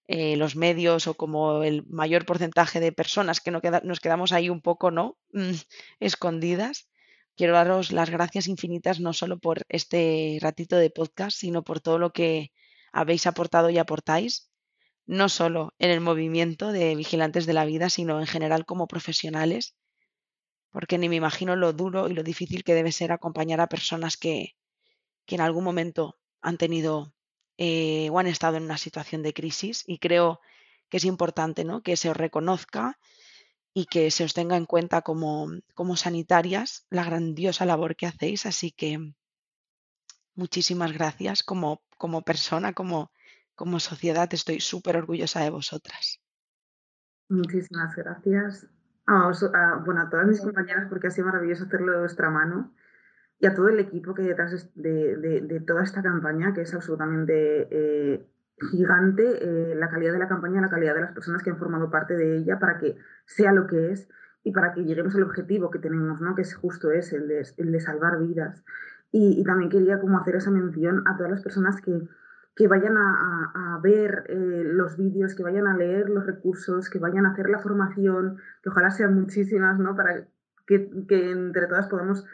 eh, 0.08 0.36
los 0.36 0.56
medios 0.56 1.06
o 1.06 1.14
como 1.14 1.62
el 1.62 1.84
mayor 1.86 2.24
porcentaje 2.24 2.80
de 2.80 2.92
personas 2.92 3.40
que 3.40 3.50
no 3.50 3.60
nos 3.82 4.00
quedamos 4.00 4.32
ahí 4.32 4.48
un 4.48 4.62
poco, 4.62 4.90
¿no? 4.90 5.18
Escondidas. 6.00 6.88
Quiero 7.36 7.52
daros 7.52 7.92
las 7.92 8.08
gracias 8.08 8.48
infinitas 8.48 8.98
no 8.98 9.12
solo 9.12 9.38
por 9.38 9.66
este 9.68 10.38
ratito 10.40 10.76
de 10.76 10.88
podcast, 10.88 11.36
sino 11.36 11.62
por 11.62 11.80
todo 11.80 11.98
lo 11.98 12.10
que 12.10 12.50
habéis 12.92 13.26
aportado 13.26 13.68
y 13.68 13.76
aportáis, 13.76 14.50
no 15.04 15.28
solo 15.28 15.74
en 15.78 15.90
el 15.90 16.00
movimiento 16.00 16.72
de 16.72 16.94
vigilantes 16.94 17.44
de 17.44 17.52
la 17.52 17.66
vida, 17.66 17.90
sino 17.90 18.20
en 18.20 18.26
general 18.26 18.64
como 18.64 18.88
profesionales, 18.88 19.76
porque 20.70 20.96
ni 20.96 21.10
me 21.10 21.16
imagino 21.16 21.56
lo 21.56 21.74
duro 21.74 22.08
y 22.08 22.14
lo 22.14 22.22
difícil 22.22 22.64
que 22.64 22.72
debe 22.72 22.90
ser 22.90 23.12
acompañar 23.12 23.60
a 23.60 23.68
personas 23.68 24.16
que, 24.16 24.56
que 25.26 25.34
en 25.34 25.42
algún 25.42 25.62
momento 25.62 26.18
han 26.40 26.56
tenido 26.56 27.14
eh, 27.58 28.08
o 28.10 28.18
han 28.18 28.28
estado 28.28 28.56
en 28.56 28.62
una 28.62 28.78
situación 28.78 29.22
de 29.22 29.34
crisis 29.34 29.84
y 29.86 29.98
creo 29.98 30.40
que 30.88 30.96
es 30.96 31.04
importante 31.04 31.64
¿no? 31.64 31.82
que 31.82 31.98
se 31.98 32.08
os 32.08 32.16
reconozca 32.16 32.98
y 33.78 33.84
que 33.84 34.10
se 34.10 34.24
os 34.24 34.32
tenga 34.32 34.56
en 34.56 34.64
cuenta 34.64 35.02
como, 35.02 35.50
como 35.74 35.96
sanitarias 35.96 36.86
la 36.88 37.04
grandiosa 37.04 37.66
labor 37.66 37.94
que 37.94 38.06
hacéis. 38.06 38.46
Así 38.46 38.72
que 38.72 39.12
muchísimas 40.34 40.94
gracias 40.94 41.42
como, 41.42 41.82
como 41.98 42.22
persona, 42.22 42.72
como, 42.72 43.12
como 43.54 43.78
sociedad. 43.78 44.32
Estoy 44.32 44.60
súper 44.60 44.96
orgullosa 44.96 45.42
de 45.42 45.50
vosotras. 45.50 46.22
Muchísimas 47.28 47.94
gracias. 47.94 48.66
A, 49.08 49.82
bueno, 49.84 50.00
a 50.00 50.08
todas 50.08 50.26
mis 50.26 50.40
compañeras 50.40 50.86
porque 50.88 51.08
ha 51.08 51.10
sido 51.10 51.26
maravilloso 51.26 51.64
hacerlo 51.64 51.92
de 51.92 51.98
vuestra 51.98 52.30
mano 52.30 52.72
y 53.38 53.46
a 53.46 53.54
todo 53.54 53.68
el 53.68 53.78
equipo 53.78 54.14
que 54.14 54.22
hay 54.22 54.28
detrás 54.28 54.70
de, 54.74 55.18
de, 55.18 55.60
toda 55.60 55.84
esta 55.84 56.02
campaña, 56.02 56.54
que 56.54 56.62
es 56.62 56.72
absolutamente 56.72 57.68
eh, 57.70 58.26
gigante, 58.70 59.22
eh, 59.42 59.74
la 59.74 59.88
calidad 59.88 60.12
de 60.12 60.18
la 60.18 60.28
campaña, 60.28 60.60
la 60.60 60.70
calidad 60.70 60.94
de 60.94 61.02
las 61.02 61.12
personas 61.12 61.42
que 61.42 61.50
han 61.50 61.58
formado 61.58 61.90
parte 61.90 62.14
de 62.16 62.38
ella 62.38 62.58
para 62.58 62.78
que 62.78 62.96
sea 63.26 63.52
lo 63.52 63.66
que 63.66 63.92
es 63.92 64.08
y 64.44 64.52
para 64.52 64.72
que 64.72 64.84
lleguemos 64.84 65.14
al 65.14 65.24
objetivo 65.24 65.70
que 65.70 65.78
tenemos, 65.78 66.20
¿no? 66.20 66.34
que 66.34 66.42
es 66.42 66.54
justo 66.54 66.90
es 66.90 67.12
el 67.12 67.28
de, 67.28 67.80
salvar 67.80 68.18
vidas. 68.18 68.64
Y, 69.12 69.42
también 69.44 69.70
quería 69.70 70.00
como 70.00 70.18
hacer 70.18 70.36
esa 70.36 70.50
mención 70.50 71.02
a 71.06 71.16
todas 71.16 71.32
las 71.32 71.42
personas 71.42 71.80
que, 71.80 72.00
que 72.54 72.68
vayan 72.68 72.96
a, 72.96 73.52
a, 73.54 73.80
ver 73.80 74.24
eh, 74.28 74.62
los 74.64 74.96
vídeos, 74.96 75.34
que 75.34 75.42
vayan 75.42 75.66
a 75.66 75.76
leer 75.76 76.10
los 76.10 76.26
recursos, 76.26 76.90
que 76.90 76.98
vayan 76.98 77.26
a 77.26 77.30
hacer 77.30 77.48
la 77.48 77.58
formación, 77.58 78.38
que 78.62 78.68
ojalá 78.68 78.90
sean 78.90 79.14
muchísimas, 79.14 79.78
¿no? 79.78 79.96
Para 79.96 80.26
que, 80.66 80.90
que 81.08 81.30
entre 81.30 81.66
todas 81.66 81.88
podamos 81.88 82.24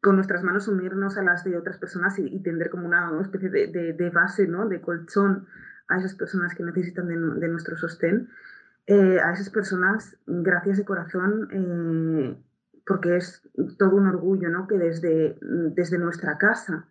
con 0.00 0.16
nuestras 0.16 0.42
manos 0.42 0.68
unirnos 0.68 1.18
a 1.18 1.22
las 1.22 1.44
de 1.44 1.56
otras 1.56 1.78
personas 1.78 2.18
y, 2.18 2.38
tender 2.40 2.70
como 2.70 2.86
una, 2.86 3.10
especie 3.20 3.48
de, 3.50 4.10
base, 4.10 4.46
¿no? 4.46 4.68
de 4.68 4.80
colchón 4.80 5.46
a 5.88 5.98
esas 5.98 6.14
personas 6.14 6.54
que 6.54 6.62
necesitan 6.62 7.08
de, 7.08 7.48
nuestro 7.48 7.76
sostén. 7.76 8.28
Eh, 8.86 9.18
a 9.20 9.32
esas 9.32 9.50
personas, 9.50 10.16
gracias 10.26 10.78
de 10.78 10.84
corazón, 10.84 11.48
eh, 11.50 12.38
porque 12.86 13.16
es 13.16 13.42
todo 13.76 13.96
un 13.96 14.06
orgullo 14.06 14.48
¿no? 14.48 14.66
que 14.66 14.78
desde, 14.78 15.36
desde 15.42 15.98
nuestra 15.98 16.38
casa 16.38 16.86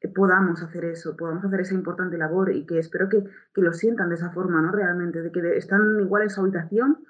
eh, 0.00 0.08
podamos 0.08 0.62
hacer 0.62 0.86
eso, 0.86 1.16
podamos 1.16 1.44
hacer 1.44 1.60
esa 1.60 1.74
importante 1.74 2.16
labor 2.16 2.50
y 2.50 2.64
que 2.66 2.78
espero 2.78 3.08
que, 3.08 3.24
que 3.52 3.60
lo 3.60 3.72
sientan 3.72 4.08
de 4.08 4.14
esa 4.14 4.30
forma, 4.30 4.62
¿no? 4.62 4.70
realmente, 4.70 5.20
de 5.20 5.32
que 5.32 5.56
están 5.56 6.00
igual 6.00 6.22
en 6.22 6.30
su 6.30 6.40
habitación 6.40 7.04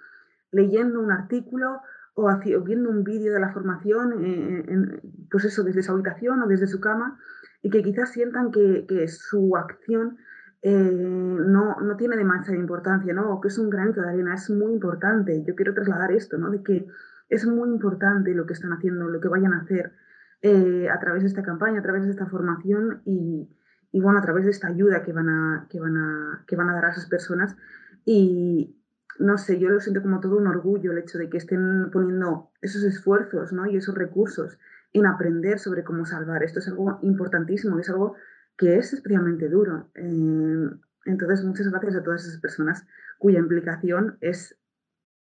leyendo 0.51 1.01
un 1.01 1.13
artículo 1.13 1.83
o, 2.15 2.31
viendo 2.65 2.91
un 2.91 3.05
vídeo 3.05 3.33
de 3.33 3.41
la 3.41 3.53
formación, 3.53 4.25
eh, 4.25 5.01
pues 5.31 5.45
eso, 5.45 5.65
desde 5.65 5.83
su 5.83 5.93
habitación 5.93 6.43
o 6.43 6.47
desde 6.47 6.67
su 6.67 6.81
cama, 6.81 7.19
y 7.63 7.71
que 7.71 7.83
quizás 7.83 8.13
sientan 8.13 8.51
que, 8.51 8.87
que 8.87 9.09
su 9.09 9.57
acción 9.57 10.19
eh, 10.63 10.73
no, 10.73 11.77
no, 11.81 11.97
tiene 11.97 12.17
demasiada 12.17 12.59
importancia, 12.59 13.13
¿no? 13.13 13.35
O 13.35 13.41
que 13.41 13.49
es 13.49 13.59
un 13.59 13.69
granito 13.69 14.01
de 14.01 14.09
arena, 14.09 14.35
es 14.35 14.49
muy 14.51 14.73
importante. 14.73 15.45
Yo 15.47 15.55
quiero 15.55 15.75
trasladar 15.75 16.13
esto, 16.13 16.39
¿no? 16.39 16.51
De 16.51 16.63
que 16.63 16.87
es 17.29 17.47
muy 17.47 17.69
importante 17.69 18.35
lo 18.35 18.47
que 18.47 18.55
están 18.55 18.73
haciendo, 18.73 19.09
lo 19.09 19.21
que 19.21 19.29
vayan 19.29 19.53
a 19.53 19.61
hacer 19.61 19.93
eh, 20.41 20.89
a 20.91 20.99
través 21.01 21.23
de 21.23 21.29
esta 21.29 21.43
campaña, 21.43 21.81
a 21.81 21.83
través 21.83 22.05
de 22.05 22.11
esta 22.11 22.27
formación 22.27 23.03
y, 23.05 23.49
y, 23.93 24.01
bueno, 24.01 24.19
a 24.19 24.23
través 24.23 24.45
de 24.45 24.53
esta 24.53 24.69
ayuda 24.69 25.03
que 25.03 25.13
van 25.13 25.29
a, 25.29 25.67
que 25.69 25.81
van 25.81 25.97
a, 25.97 26.45
que 26.47 26.57
van 26.57 26.71
a 26.71 26.75
dar 26.75 26.87
a 26.87 26.91
esas 26.91 27.07
personas. 27.07 27.57
Y, 28.05 28.77
no 29.19 29.39
sé, 29.39 29.59
yo 29.59 29.69
lo 29.69 29.81
siento 29.81 30.03
como 30.03 30.21
todo 30.21 30.37
un 30.37 30.47
orgullo 30.47 30.93
el 30.93 30.99
hecho 30.99 31.19
de 31.19 31.29
que 31.29 31.39
estén 31.39 31.91
poniendo 31.93 32.51
esos 32.61 32.83
esfuerzos 32.83 33.53
¿no? 33.53 33.67
y 33.67 33.77
esos 33.77 33.95
recursos 33.95 34.59
en 34.93 35.07
aprender 35.07 35.59
sobre 35.59 35.85
cómo 35.85 36.05
salvar. 36.05 36.43
Esto 36.43 36.61
es 36.61 36.69
algo 36.69 36.99
importantísimo, 37.03 37.79
es 37.79 37.89
algo 37.89 38.15
que 38.57 38.77
es 38.77 38.93
especialmente 38.93 39.49
duro. 39.49 39.91
Eh, 39.95 40.71
entonces, 41.07 41.45
muchas 41.45 41.69
gracias 41.69 41.97
a 41.97 42.03
todas 42.03 42.25
esas 42.27 42.41
personas 42.41 42.87
cuya 43.19 43.39
implicación 43.39 44.19
es 44.21 44.57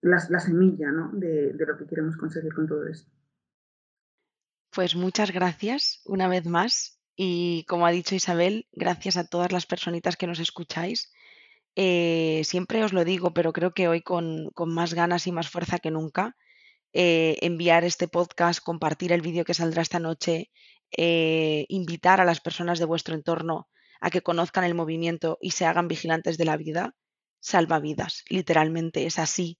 la, 0.02 0.20
semilla 0.20 0.92
¿no? 0.92 1.12
de, 1.14 1.54
de 1.54 1.66
lo 1.66 1.78
que 1.78 1.86
queremos 1.86 2.18
conseguir 2.18 2.54
con 2.54 2.68
todo 2.68 2.88
esto. 2.88 3.10
Pues 4.72 4.96
muchas 4.96 5.32
gracias 5.32 6.02
una 6.06 6.28
vez 6.28 6.46
más 6.46 7.00
y 7.16 7.66
como 7.68 7.86
ha 7.86 7.92
dicho 7.92 8.16
Isabel, 8.16 8.68
gracias 8.72 9.18
a 9.18 9.28
todas 9.28 9.52
las 9.52 9.66
personitas 9.66 10.16
que 10.16 10.28
nos 10.28 10.40
escucháis 10.40 11.12
eh, 11.76 12.42
siempre 12.44 12.84
os 12.84 12.94
lo 12.94 13.06
digo, 13.06 13.34
pero 13.34 13.54
creo 13.54 13.74
que 13.74 13.88
hoy 13.88 14.02
con, 14.02 14.52
más 14.68 14.94
ganas 14.94 15.28
y 15.28 15.32
más 15.32 15.50
fuerza 15.50 15.80
que 15.80 15.92
nunca, 15.92 16.36
eh, 16.94 17.38
enviar 17.42 17.84
este 17.86 18.08
podcast, 18.08 18.62
compartir 18.64 19.12
el 19.14 19.22
vídeo 19.22 19.46
que 19.46 19.54
saldrá 19.54 19.82
esta 19.82 20.00
noche, 20.00 20.52
eh, 20.98 21.66
invitar 21.70 22.20
a 22.22 22.26
las 22.26 22.42
personas 22.42 22.80
de 22.80 22.86
vuestro 22.86 23.16
entorno 23.16 23.70
a 24.02 24.10
que 24.10 24.22
conozcan 24.22 24.66
el 24.66 24.76
movimiento 24.76 25.38
y 25.42 25.52
se 25.52 25.66
hagan 25.66 25.88
vigilantes 25.88 26.38
de 26.38 26.46
la 26.46 26.58
vida, 26.58 26.96
salva 27.40 27.80
vidas, 27.80 28.24
literalmente 28.30 29.06
es 29.06 29.20
así. 29.20 29.60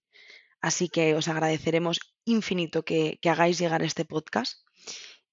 Así 0.60 0.88
que 0.88 1.14
os 1.14 1.28
agradeceremos 1.28 2.00
infinito 2.24 2.84
que, 2.84 3.18
hagáis 3.24 3.58
llegar 3.58 3.82
este 3.82 4.04
podcast 4.04 4.64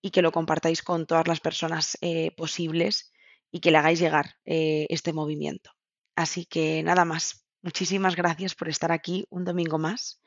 y 0.02 0.12
que 0.12 0.22
lo 0.22 0.32
compartáis 0.32 0.82
con 0.84 1.06
todas 1.06 1.28
las 1.28 1.40
personas 1.40 1.98
posibles 2.38 3.12
y 3.52 3.60
que 3.60 3.72
le 3.72 3.78
hagáis 3.78 4.00
llegar 4.00 4.36
este 4.46 5.14
movimiento. 5.14 5.72
Así 6.20 6.44
que 6.46 6.84
nada 6.84 7.06
más. 7.06 7.46
Muchísimas 7.62 8.18
gracias 8.18 8.54
por 8.54 8.68
estar 8.68 8.92
aquí 8.92 9.26
un 9.30 9.46
domingo 9.46 9.78
más. 9.78 10.22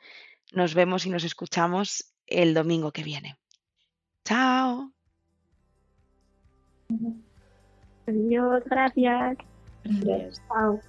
Nos 0.51 0.73
vemos 0.73 1.05
y 1.05 1.11
nos 1.11 1.23
escuchamos 1.23 2.15
el 2.25 2.55
domingo 2.55 2.91
que 2.91 3.03
viene. 3.03 3.37
Chao. 4.25 4.91
Adiós, 8.07 8.63
gracias. 8.65 9.37
Gracias. 9.83 10.41
Chao. 10.47 10.81